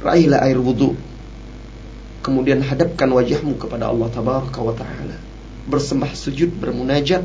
[0.00, 0.96] Raihlah air wudhu.
[2.24, 5.20] Kemudian hadapkan wajahmu kepada Allah Tabaraka wa Ta'ala.
[5.68, 7.22] Bersembah sujud, bermunajat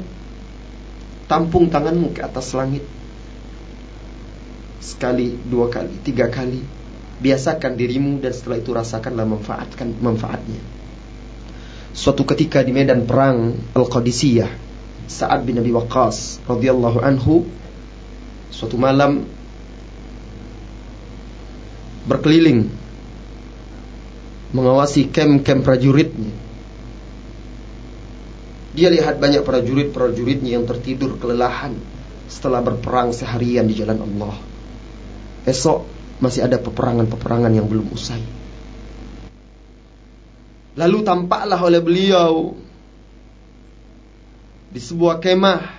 [1.27, 2.87] Tampung tanganmu ke atas langit.
[4.79, 6.63] Sekali, dua kali, tiga kali.
[7.19, 10.76] Biasakan dirimu dan setelah itu rasakanlah manfaatkan manfaatnya.
[11.97, 14.69] Suatu ketika di medan perang Al-Qadisiyah
[15.09, 17.49] Sa'ad bin Abi Waqqas radhiyallahu anhu
[18.53, 19.25] suatu malam
[22.05, 22.69] berkeliling
[24.53, 26.31] mengawasi kem-kem prajuritnya.
[28.77, 31.75] Dia lihat banyak prajurit-prajuritnya yang tertidur kelelahan
[32.29, 34.37] setelah berperang seharian di jalan Allah.
[35.49, 35.87] Esok
[36.21, 38.21] masih ada peperangan-peperangan yang belum usai.
[40.77, 42.53] Lalu tampaklah oleh beliau
[44.69, 45.75] di sebuah kemah.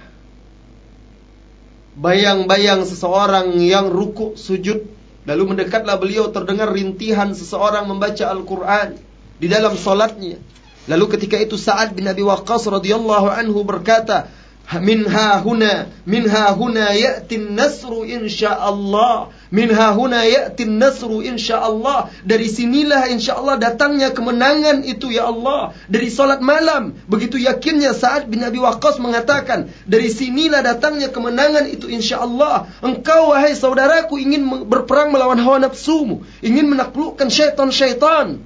[1.99, 4.87] Bayang-bayang seseorang yang ruku sujud.
[5.23, 8.99] Lalu mendekatlah beliau terdengar rintihan seseorang membaca Al-Quran
[9.39, 10.43] di dalam solatnya.
[10.91, 14.33] Lalu ketika itu Sa'ad bin Abi Waqqas radhiyallahu anhu berkata,
[14.77, 22.13] minha huna minha huna ya'tin nasru insyaallah minha huna ya'tin nasru insyaallah.
[22.25, 25.73] Dari sinilah insyaallah datangnya kemenangan itu ya Allah.
[25.89, 31.89] Dari salat malam begitu yakinnya saat bin Abi Waqqas mengatakan dari sinilah datangnya kemenangan itu
[31.89, 32.85] insyaallah.
[32.85, 38.41] Engkau wahai saudaraku ingin berperang melawan hawa nafsumu ingin menaklukkan syaitan-syaitan.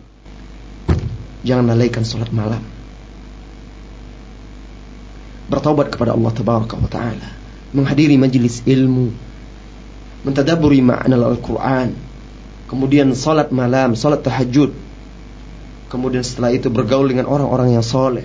[1.42, 2.62] Jangan lalaikan salat malam.
[5.50, 6.32] Bertaubat kepada Allah
[6.88, 7.28] Ta'ala.
[7.74, 9.31] Menghadiri majlis ilmu
[10.22, 11.94] mentadaburi makna Al-Quran.
[12.70, 14.72] Kemudian salat malam salat tahajud.
[15.92, 18.24] Kemudian setelah itu bergaul dengan orang-orang yang soleh.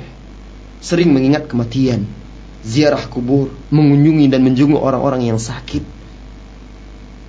[0.80, 2.08] Sering mengingat kematian
[2.68, 5.84] ziarah kubur mengunjungi dan menjenguk orang-orang yang sakit.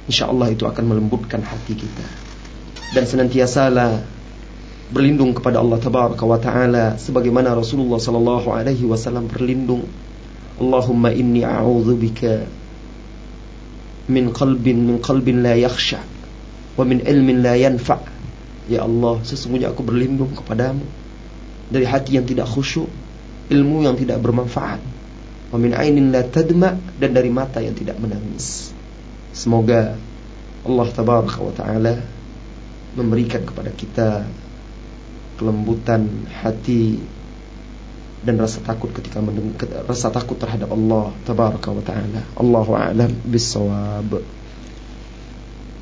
[0.08, 2.06] Insya Allah itu akan melembutkan hati kita.
[2.96, 4.02] Dan senantiasalah
[4.88, 9.84] berlindung kepada Allah tabaraka wa taala sebagaimana Rasulullah sallallahu alaihi wasallam berlindung.
[10.58, 12.48] Allahumma inni a'udzubika
[14.08, 16.00] min qalbin min qalbin la yakhsha
[16.76, 18.00] wa min ilmin la yanfa.
[18.68, 20.84] Ya Allah sesungguhnya aku berlindung kepadamu
[21.68, 22.88] dari hati yang tidak khusyuk
[23.48, 24.80] ilmu yang tidak bermanfaat
[25.48, 28.72] wa min ainin la tadma dan dari mata yang tidak menangis.
[29.32, 29.96] Semoga
[30.68, 31.94] Allah tabaraka wa taala
[32.92, 34.28] memberikan kepada kita
[35.40, 36.98] kelembutan hati
[38.18, 42.20] dan rasa takut ketika mendengar rasa takut terhadap Allah tabaraka wa taala.
[42.34, 44.38] Allahu a'lam bissawab.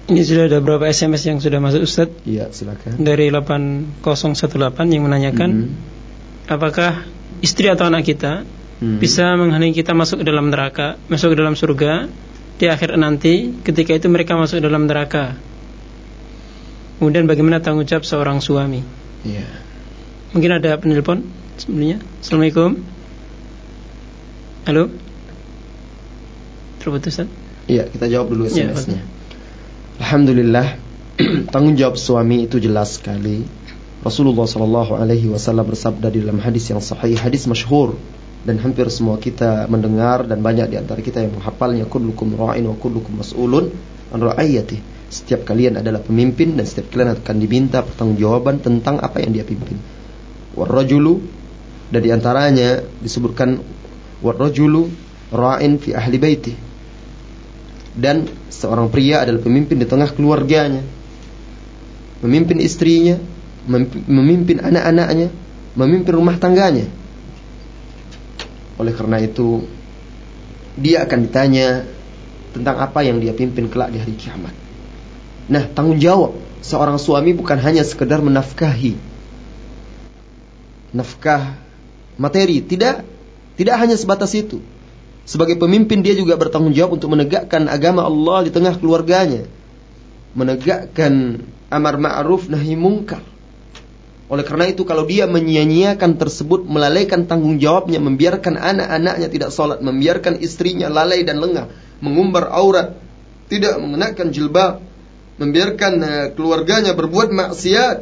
[0.06, 2.14] Ini sudah ada berapa SMS yang sudah masuk Ustaz?
[2.22, 2.94] Iya, silakan.
[3.02, 6.46] Dari 8018 yang menanyakan mm -hmm.
[6.46, 7.02] apakah
[7.42, 8.98] istri atau anak kita mm -hmm.
[9.02, 12.06] bisa menghalangi kita masuk ke dalam neraka, masuk ke dalam surga
[12.56, 15.34] di akhir nanti ketika itu mereka masuk ke dalam neraka.
[17.02, 18.80] Kemudian bagaimana tanggung jawab seorang suami?
[19.26, 19.48] Iya.
[20.32, 21.98] Mungkin ada penelpon sebelumnya.
[22.20, 22.70] Assalamualaikum.
[24.66, 24.90] Halo.
[26.82, 27.18] Terputus
[27.66, 29.02] Iya, kita jawab dulu SMS-nya.
[29.02, 29.04] Ya,
[30.06, 30.78] Alhamdulillah,
[31.52, 33.42] tanggung jawab suami itu jelas sekali.
[34.06, 37.98] Rasulullah Shallallahu Alaihi Wasallam bersabda di dalam hadis yang sahih, hadis masyhur
[38.46, 42.78] dan hampir semua kita mendengar dan banyak di antara kita yang menghafalnya kullukum ra'in wa
[42.78, 43.74] kullukum mas'ulun
[44.14, 44.78] an ra'ayati
[45.10, 49.82] setiap kalian adalah pemimpin dan setiap kalian akan diminta pertanggungjawaban tentang apa yang dia pimpin
[50.54, 51.18] warrajulu
[51.86, 53.62] dan di antaranya disebutkan
[54.20, 54.90] warrajulu
[55.30, 56.54] ra'in fi ahli baiti.
[57.96, 60.84] Dan seorang pria adalah pemimpin di tengah keluarganya
[62.20, 63.16] memimpin istrinya
[64.08, 65.28] memimpin anak-anaknya
[65.76, 66.88] memimpin rumah tangganya.
[68.76, 69.64] Oleh karena itu
[70.76, 71.88] dia akan ditanya
[72.52, 74.52] tentang apa yang dia pimpin kelak di hari kiamat.
[75.48, 78.96] Nah tanggung jawab seorang suami bukan hanya sekedar menafkahi.
[80.96, 81.65] Nafkah
[82.16, 83.04] materi, tidak
[83.56, 84.60] tidak hanya sebatas itu.
[85.26, 89.48] Sebagai pemimpin dia juga bertanggung jawab untuk menegakkan agama Allah di tengah keluarganya.
[90.36, 93.24] Menegakkan amar ma'ruf nahi mungkar.
[94.26, 100.42] Oleh karena itu kalau dia menyia-nyiakan tersebut melalaikan tanggung jawabnya membiarkan anak-anaknya tidak sholat, membiarkan
[100.42, 101.70] istrinya lalai dan lengah,
[102.02, 102.98] mengumbar aurat,
[103.46, 104.82] tidak mengenakan jilbab,
[105.38, 107.96] membiarkan eh, keluarganya berbuat maksiat,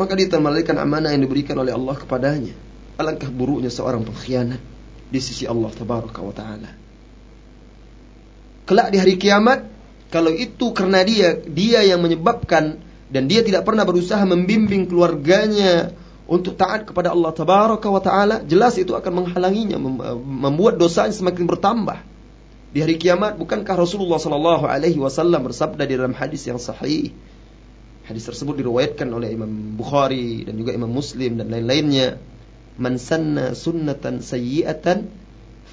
[0.00, 2.63] maka dia termalaikan amanah yang diberikan oleh Allah kepadanya.
[2.94, 4.62] Alangkah buruknya seorang pengkhianat
[5.10, 6.70] di sisi Allah tabaraka wa taala.
[8.64, 9.66] Kelak di hari kiamat,
[10.08, 12.80] kalau itu karena dia, dia yang menyebabkan
[13.10, 15.92] dan dia tidak pernah berusaha membimbing keluarganya
[16.24, 19.76] untuk taat kepada Allah tabaraka wa taala, jelas itu akan menghalanginya,
[20.22, 21.98] membuat dosanya semakin bertambah.
[22.74, 27.14] Di hari kiamat bukankah Rasulullah sallallahu alaihi wasallam bersabda di dalam hadis yang sahih,
[28.04, 29.48] Hadis tersebut diriwayatkan oleh Imam
[29.80, 32.20] Bukhari dan juga Imam Muslim dan lain-lainnya.
[32.74, 35.06] Man sanna sunnatan sayyi'atan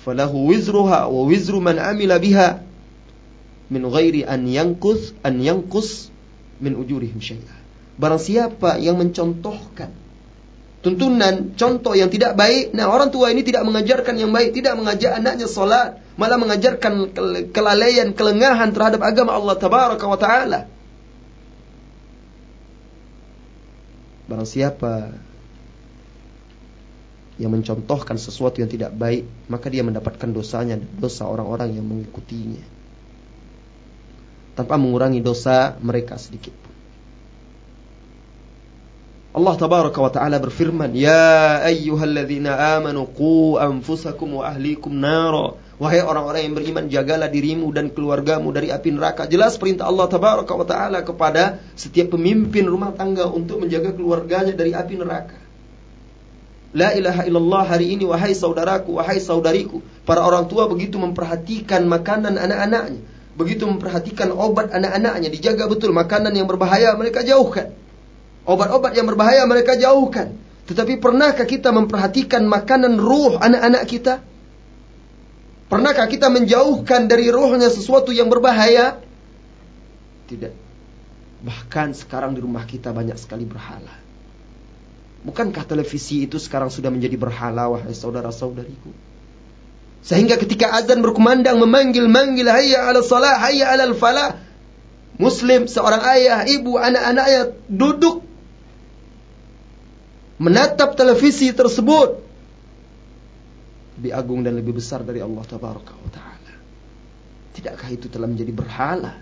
[0.05, 2.61] falahu wizruha wa wizru man amila biha
[3.73, 6.13] min ghairi an yankus an yankus
[6.61, 7.57] min ujurihim syai'a.
[7.97, 9.93] Barang siapa yang mencontohkan
[10.81, 12.73] tuntunan, contoh yang tidak baik.
[12.73, 17.13] Nah, orang tua ini tidak mengajarkan yang baik, tidak mengajak anaknya salat, malah mengajarkan
[17.53, 20.59] kelalaian, kelengahan terhadap agama Allah tabaraka wa taala.
[24.25, 25.13] Barang siapa
[27.41, 32.61] yang mencontohkan sesuatu yang tidak baik, maka dia mendapatkan dosanya dosa orang-orang yang mengikutinya.
[34.53, 36.53] Tanpa mengurangi dosa mereka sedikit
[39.31, 46.51] Allah tabaraka wa taala berfirman, "Ya ayyuhalladzina amanu qu anfusakum wa ahlikum nara." Wahai orang-orang
[46.51, 49.31] yang beriman, jagalah dirimu dan keluargamu dari api neraka.
[49.31, 54.75] Jelas perintah Allah tabaraka wa taala kepada setiap pemimpin rumah tangga untuk menjaga keluarganya dari
[54.75, 55.39] api neraka.
[56.71, 59.83] La ilaha illallah hari ini wahai saudaraku, wahai saudariku.
[60.07, 63.01] Para orang tua begitu memperhatikan makanan anak-anaknya.
[63.35, 65.27] Begitu memperhatikan obat anak-anaknya.
[65.27, 67.75] Dijaga betul makanan yang berbahaya mereka jauhkan.
[68.47, 70.35] Obat-obat yang berbahaya mereka jauhkan.
[70.67, 74.23] Tetapi pernahkah kita memperhatikan makanan ruh anak-anak kita?
[75.67, 78.99] Pernahkah kita menjauhkan dari ruhnya sesuatu yang berbahaya?
[80.27, 80.53] Tidak.
[81.43, 84.00] Bahkan sekarang di rumah kita banyak sekali berhala.
[85.21, 88.89] Bukankah televisi itu sekarang sudah menjadi berhala wahai saudara-saudariku?
[90.01, 94.41] Sehingga ketika azan berkumandang memanggil-manggil hayya ala salah, hayya ala falah.
[95.21, 98.25] Muslim, seorang ayah, ibu, anak-anaknya duduk
[100.41, 102.17] menatap televisi tersebut
[104.01, 106.53] lebih agung dan lebih besar dari Allah tabaraka wa taala.
[107.53, 109.13] Tidakkah itu telah menjadi berhala?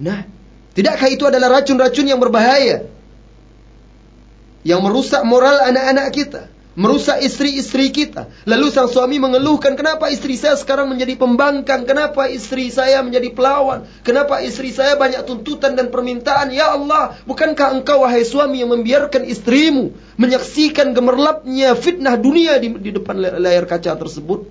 [0.00, 0.24] Nah,
[0.72, 2.88] tidakkah itu adalah racun-racun yang berbahaya?
[4.60, 6.42] Yang merusak moral anak-anak kita
[6.78, 8.30] merusak istri-istri kita.
[8.46, 11.84] Lalu sang suami mengeluhkan, kenapa istri saya sekarang menjadi pembangkang?
[11.84, 13.84] Kenapa istri saya menjadi pelawan?
[14.06, 16.54] Kenapa istri saya banyak tuntutan dan permintaan?
[16.54, 22.90] Ya Allah, bukankah engkau wahai suami yang membiarkan istrimu menyaksikan gemerlapnya fitnah dunia di, di
[22.94, 24.46] depan layar kaca tersebut?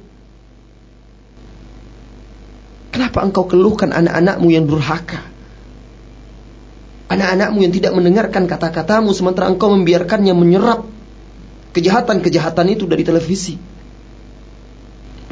[2.93, 5.38] Kenapa engkau keluhkan anak-anakmu yang durhaka?
[7.09, 10.85] Anak-anakmu yang tidak mendengarkan kata-katamu sementara engkau membiarkannya menyerap
[11.73, 13.57] kejahatan-kejahatan itu dari televisi.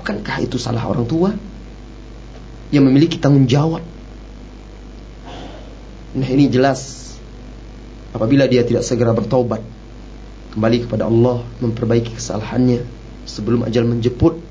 [0.02, 1.30] Bukankah itu salah orang tua
[2.74, 3.86] yang memiliki tanggung jawab?
[6.18, 7.14] Nah ini jelas
[8.10, 9.62] apabila dia tidak segera bertobat
[10.58, 12.82] kembali kepada Allah memperbaiki kesalahannya
[13.30, 14.42] sebelum ajal menjemput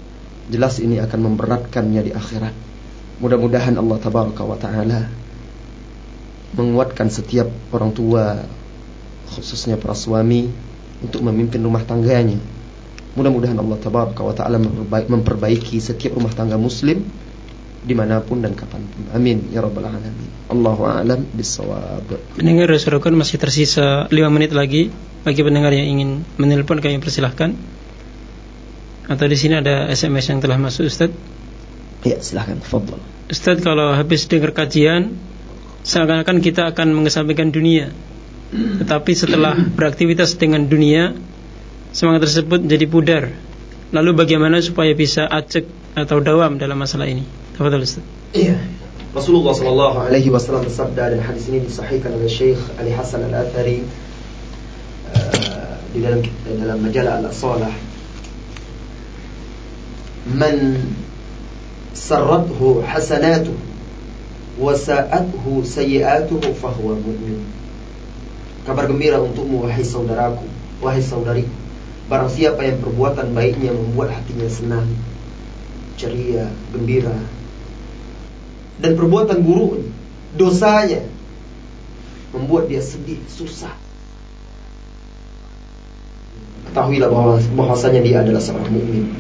[0.46, 2.54] jelas ini akan memberatkannya di akhirat.
[3.18, 5.25] Mudah-mudahan Allah tabaraka wa taala
[6.54, 8.46] menguatkan setiap orang tua
[9.34, 10.46] khususnya para suami
[11.02, 12.38] untuk memimpin rumah tangganya.
[13.16, 14.60] Mudah-mudahan Allah Tabaraka wa Ta'ala
[15.08, 17.00] memperbaiki setiap rumah tangga muslim
[17.86, 19.02] di mana pun dan kapan pun.
[19.14, 20.26] Amin ya rabbal alamin.
[20.50, 22.36] Allahu a'lam bisawab.
[22.36, 24.90] Pendengar Rasulullah masih tersisa 5 menit lagi
[25.22, 27.54] bagi pendengar yang ingin menelpon kami persilahkan.
[29.06, 31.14] Atau di sini ada SMS yang telah masuk Ustaz?
[32.02, 32.58] Ya, silahkan.
[33.30, 35.14] Ustaz kalau habis dengar kajian
[35.82, 37.92] seakan-akan kita akan mengesampingkan dunia.
[38.54, 41.18] Tetapi setelah beraktivitas dengan dunia
[41.96, 43.32] Semangat tersebut jadi pudar.
[43.88, 45.64] Lalu bagaimana supaya bisa acek
[45.96, 47.24] atau dawam dalam masalah ini?
[47.56, 48.04] Tafadhal Ustaz.
[48.36, 48.60] Iya.
[49.16, 53.80] Rasulullah sallallahu alaihi wasallam bersabda dan hadis ini disahihkan oleh Syekh Ali Hasan Al-Athari
[55.08, 57.72] uh, di dalam dalam majalah Al-Salah
[60.36, 60.84] Man
[61.96, 63.56] sarrathu hasanatuhu
[64.56, 67.44] wa sa'athu sayi'atuhu fahuwa mu'min
[68.66, 70.42] Kabar gembira untukmu wahai saudaraku,
[70.82, 71.54] wahai saudariku.
[72.10, 74.90] Barang siapa yang perbuatan baiknya membuat hatinya senang,
[75.94, 77.14] ceria, gembira.
[78.82, 79.86] Dan perbuatan buruk
[80.34, 81.06] dosanya
[82.34, 83.70] membuat dia sedih, susah.
[86.66, 89.14] Ketahuilah bahwa bahwasanya dia adalah seorang mukmin.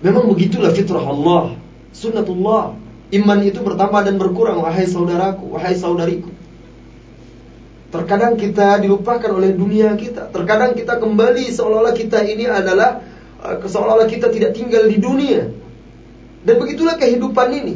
[0.00, 1.60] Memang begitulah fitrah Allah,
[1.92, 2.85] sunnatullah.
[3.14, 6.30] Iman itu bertambah dan berkurang wahai saudaraku, wahai saudariku.
[7.94, 10.34] Terkadang kita dilupakan oleh dunia kita.
[10.34, 12.98] Terkadang kita kembali seolah-olah kita ini adalah
[13.38, 15.54] uh, seolah-olah kita tidak tinggal di dunia.
[16.42, 17.74] Dan begitulah kehidupan ini.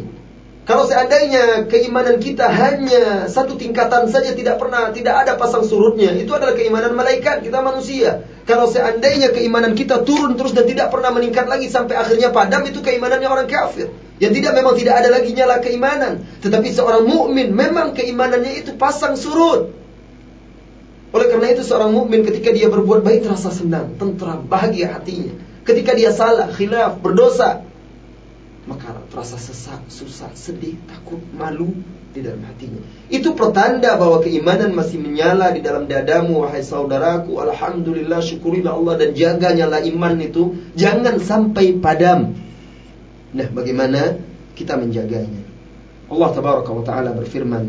[0.66, 6.30] Kalau seandainya keimanan kita hanya satu tingkatan saja tidak pernah tidak ada pasang surutnya, itu
[6.30, 8.26] adalah keimanan malaikat kita manusia.
[8.46, 12.82] Kalau seandainya keimanan kita turun terus dan tidak pernah meningkat lagi sampai akhirnya padam, itu
[12.82, 13.90] keimanannya orang kafir.
[14.20, 19.16] Yang tidak memang tidak ada lagi nyala keimanan, tetapi seorang mukmin memang keimanannya itu pasang
[19.16, 19.72] surut.
[21.10, 25.34] Oleh karena itu seorang mukmin ketika dia berbuat baik terasa senang, tentram, bahagia hatinya.
[25.64, 27.64] Ketika dia salah, khilaf, berdosa,
[28.68, 31.72] maka rasa sesak, susah, sedih, takut, malu
[32.12, 32.84] di dalam hatinya.
[33.08, 37.40] Itu pertanda bahwa keimanan masih menyala di dalam dadamu wahai saudaraku.
[37.40, 42.49] Alhamdulillah syukurilah Allah dan jaga nyala iman itu jangan sampai padam.
[43.35, 44.15] Nah, bagaimana
[44.55, 45.43] kita menjaganya?
[46.07, 47.65] Allah tabaraka wa taala berfirman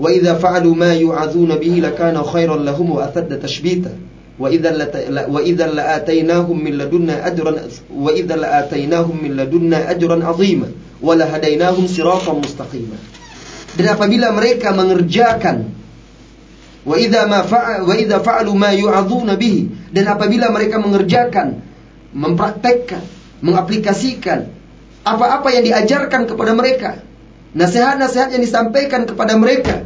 [0.00, 3.92] Wa idza fa'alu ma yu'adzuna bihi lakana khairan lahum wa atadda tashbita
[4.40, 7.52] وإذا لآتيناهم من لدنا أجرا
[7.92, 10.68] وإذا لآتيناهم من لدنا أجرا عظيما
[11.02, 12.98] ولهديناهم صراطا مستقيما
[13.70, 15.70] dan apabila mereka mengerjakan
[16.85, 21.65] wa wa fa'alu ma yu'adzuna bihi dan apabila mereka mengerjakan
[22.13, 23.01] mempraktekkan
[23.41, 24.53] mengaplikasikan
[25.01, 27.01] apa-apa yang diajarkan kepada mereka
[27.57, 29.85] nasihat-nasihat yang disampaikan kepada mereka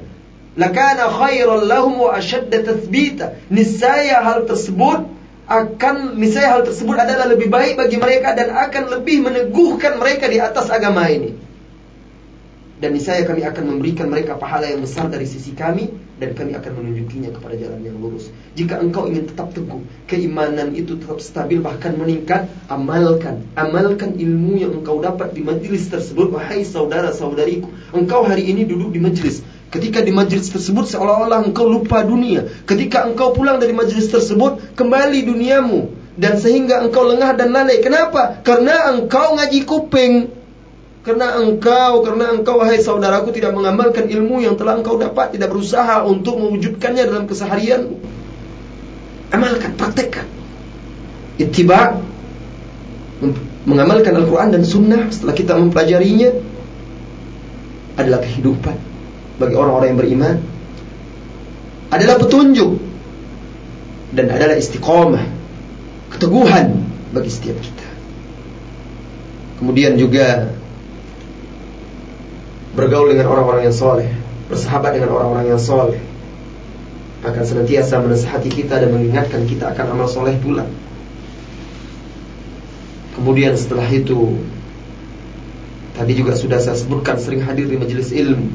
[0.59, 3.39] lakana khairan lahum wa ashadda tathbita.
[3.47, 5.07] Niscaya hal tersebut
[5.49, 10.37] akan niscaya hal tersebut adalah lebih baik bagi mereka dan akan lebih meneguhkan mereka di
[10.37, 11.33] atas agama ini.
[12.79, 16.71] Dan niscaya kami akan memberikan mereka pahala yang besar dari sisi kami dan kami akan
[16.79, 18.31] menunjukinya kepada jalan yang lurus.
[18.55, 24.71] Jika engkau ingin tetap teguh, keimanan itu tetap stabil bahkan meningkat, amalkan, amalkan ilmu yang
[24.79, 27.67] engkau dapat di majelis tersebut wahai saudara-saudariku.
[27.91, 32.49] Engkau hari ini duduk di majelis, Ketika di majlis tersebut seolah-olah engkau lupa dunia.
[32.65, 35.93] Ketika engkau pulang dari majlis tersebut, kembali duniamu.
[36.17, 37.77] Dan sehingga engkau lengah dan lalai.
[37.77, 38.41] Kenapa?
[38.41, 40.13] Karena engkau ngaji kuping.
[40.99, 45.31] Karena engkau, karena engkau wahai saudaraku tidak mengamalkan ilmu yang telah engkau dapat.
[45.31, 47.95] Tidak berusaha untuk mewujudkannya dalam keseharianmu.
[49.31, 50.27] Amalkan, praktekkan.
[51.39, 52.03] Ittiba
[53.63, 56.35] mengamalkan Al-Quran dan Sunnah setelah kita mempelajarinya
[57.99, 58.75] adalah kehidupan
[59.39, 60.35] bagi orang-orang yang beriman
[61.89, 62.79] adalah petunjuk
[64.13, 65.25] dan adalah istiqomah,
[66.15, 67.87] keteguhan bagi setiap kita.
[69.61, 70.58] Kemudian juga
[72.79, 74.07] bergaul dengan orang-orang yang soleh,
[74.47, 75.99] bersahabat dengan orang-orang yang soleh,
[77.27, 80.63] akan senantiasa menasihati kita dan mengingatkan kita akan amal soleh pula.
[83.19, 84.39] Kemudian setelah itu
[85.99, 88.47] Tadi juga sudah saya sebutkan sering hadir di majelis ilmu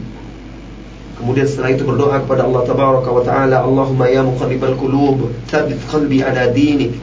[1.15, 6.27] Kemudian setelah itu berdoa kepada Allah Tabaraka wa Taala, Allahumma ya muqallibal qulub, tsabbit qalbi
[6.27, 6.99] ala dinik.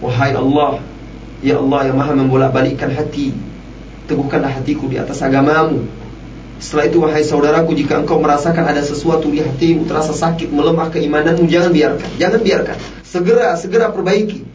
[0.00, 0.80] Wahai Allah,
[1.44, 3.36] ya Allah yang Maha membolak-balikkan hati,
[4.08, 5.84] teguhkanlah hatiku di atas agamamu.
[6.56, 11.44] Setelah itu wahai saudaraku jika engkau merasakan ada sesuatu di hatimu terasa sakit melemah keimananmu
[11.52, 12.76] jangan biarkan jangan biarkan.
[13.04, 14.48] Segera segera perbaiki.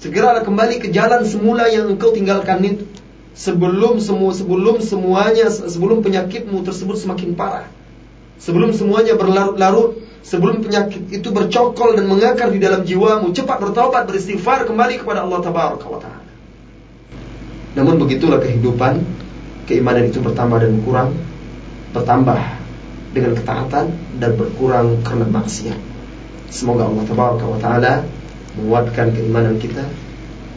[0.00, 2.84] Segeralah kembali ke jalan semula yang engkau tinggalkan itu.
[3.36, 7.68] Sebelum semua sebelum semuanya sebelum penyakitmu tersebut semakin parah.
[8.40, 14.64] Sebelum semuanya berlarut-larut, sebelum penyakit itu bercokol dan mengakar di dalam jiwamu, cepat bertobat, beristighfar
[14.64, 16.24] kembali kepada Allah Tabaraka wa taala.
[17.74, 19.02] Namun begitulah kehidupan,
[19.64, 21.10] keimanan itu bertambah dan kurang,
[21.96, 22.40] bertambah
[23.14, 23.86] dengan ketaatan
[24.18, 25.78] dan berkurang karena maksiat.
[26.50, 27.92] Semoga Allah Tabaraka wa taala
[28.54, 29.82] menguatkan keimanan kita,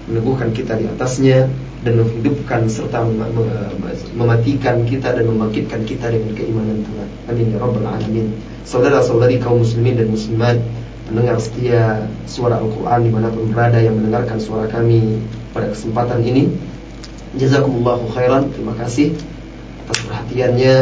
[0.09, 1.49] meneguhkan kita di atasnya
[1.85, 3.05] dan menghidupkan serta
[4.17, 7.09] mematikan kita dan membangkitkan kita dengan keimanan Tuhan.
[7.29, 8.33] Amin ya rabbal alamin.
[8.67, 10.57] Saudara-saudari kaum muslimin dan muslimat,
[11.07, 15.23] pendengar setia suara Al-Qur'an di mana pun berada yang mendengarkan suara kami
[15.55, 16.51] pada kesempatan ini.
[17.37, 18.49] Jazakumullahu khairan.
[18.51, 19.13] Terima kasih
[19.85, 20.77] atas perhatiannya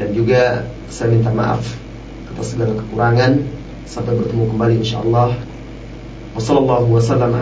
[0.00, 1.62] dan juga saya minta maaf
[2.34, 3.44] atas segala kekurangan.
[3.88, 5.32] Sampai bertemu kembali insyaallah.
[6.36, 7.32] Wassallallahu wasallam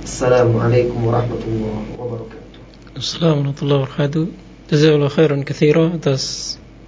[0.00, 2.58] Assalamualaikum warahmatullahi wabarakatuh.
[2.94, 4.24] Assalamualaikum warahmatullahi wabarakatuh.
[4.70, 6.22] Jazakallahu khairan katsira atas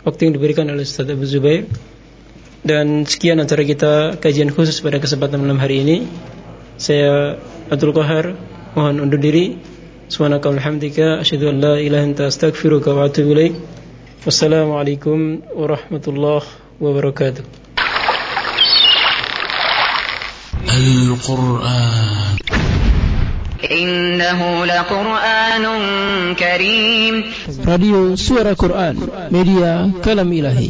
[0.07, 1.66] waktu yang diberikan oleh Ustaz Abu Zubair.
[2.67, 5.97] Dan sekian antara kita kajian khusus pada kesempatan malam hari ini
[6.75, 7.39] Saya
[7.71, 8.36] Abdul Qahar
[8.75, 9.57] Mohon undur diri
[10.11, 13.55] Subhanaka walhamdika Asyadu an la ilaha anta astagfiruka wa atubu ilaik
[14.28, 16.41] والسلام عليكم ورحمة الله
[16.82, 17.43] وبركاته
[20.78, 22.36] القرآن
[23.71, 25.65] إنه لقرآن
[26.36, 27.23] كريم
[27.65, 28.95] راديو سورة قرآن
[29.32, 30.69] ميديا كلام إلهي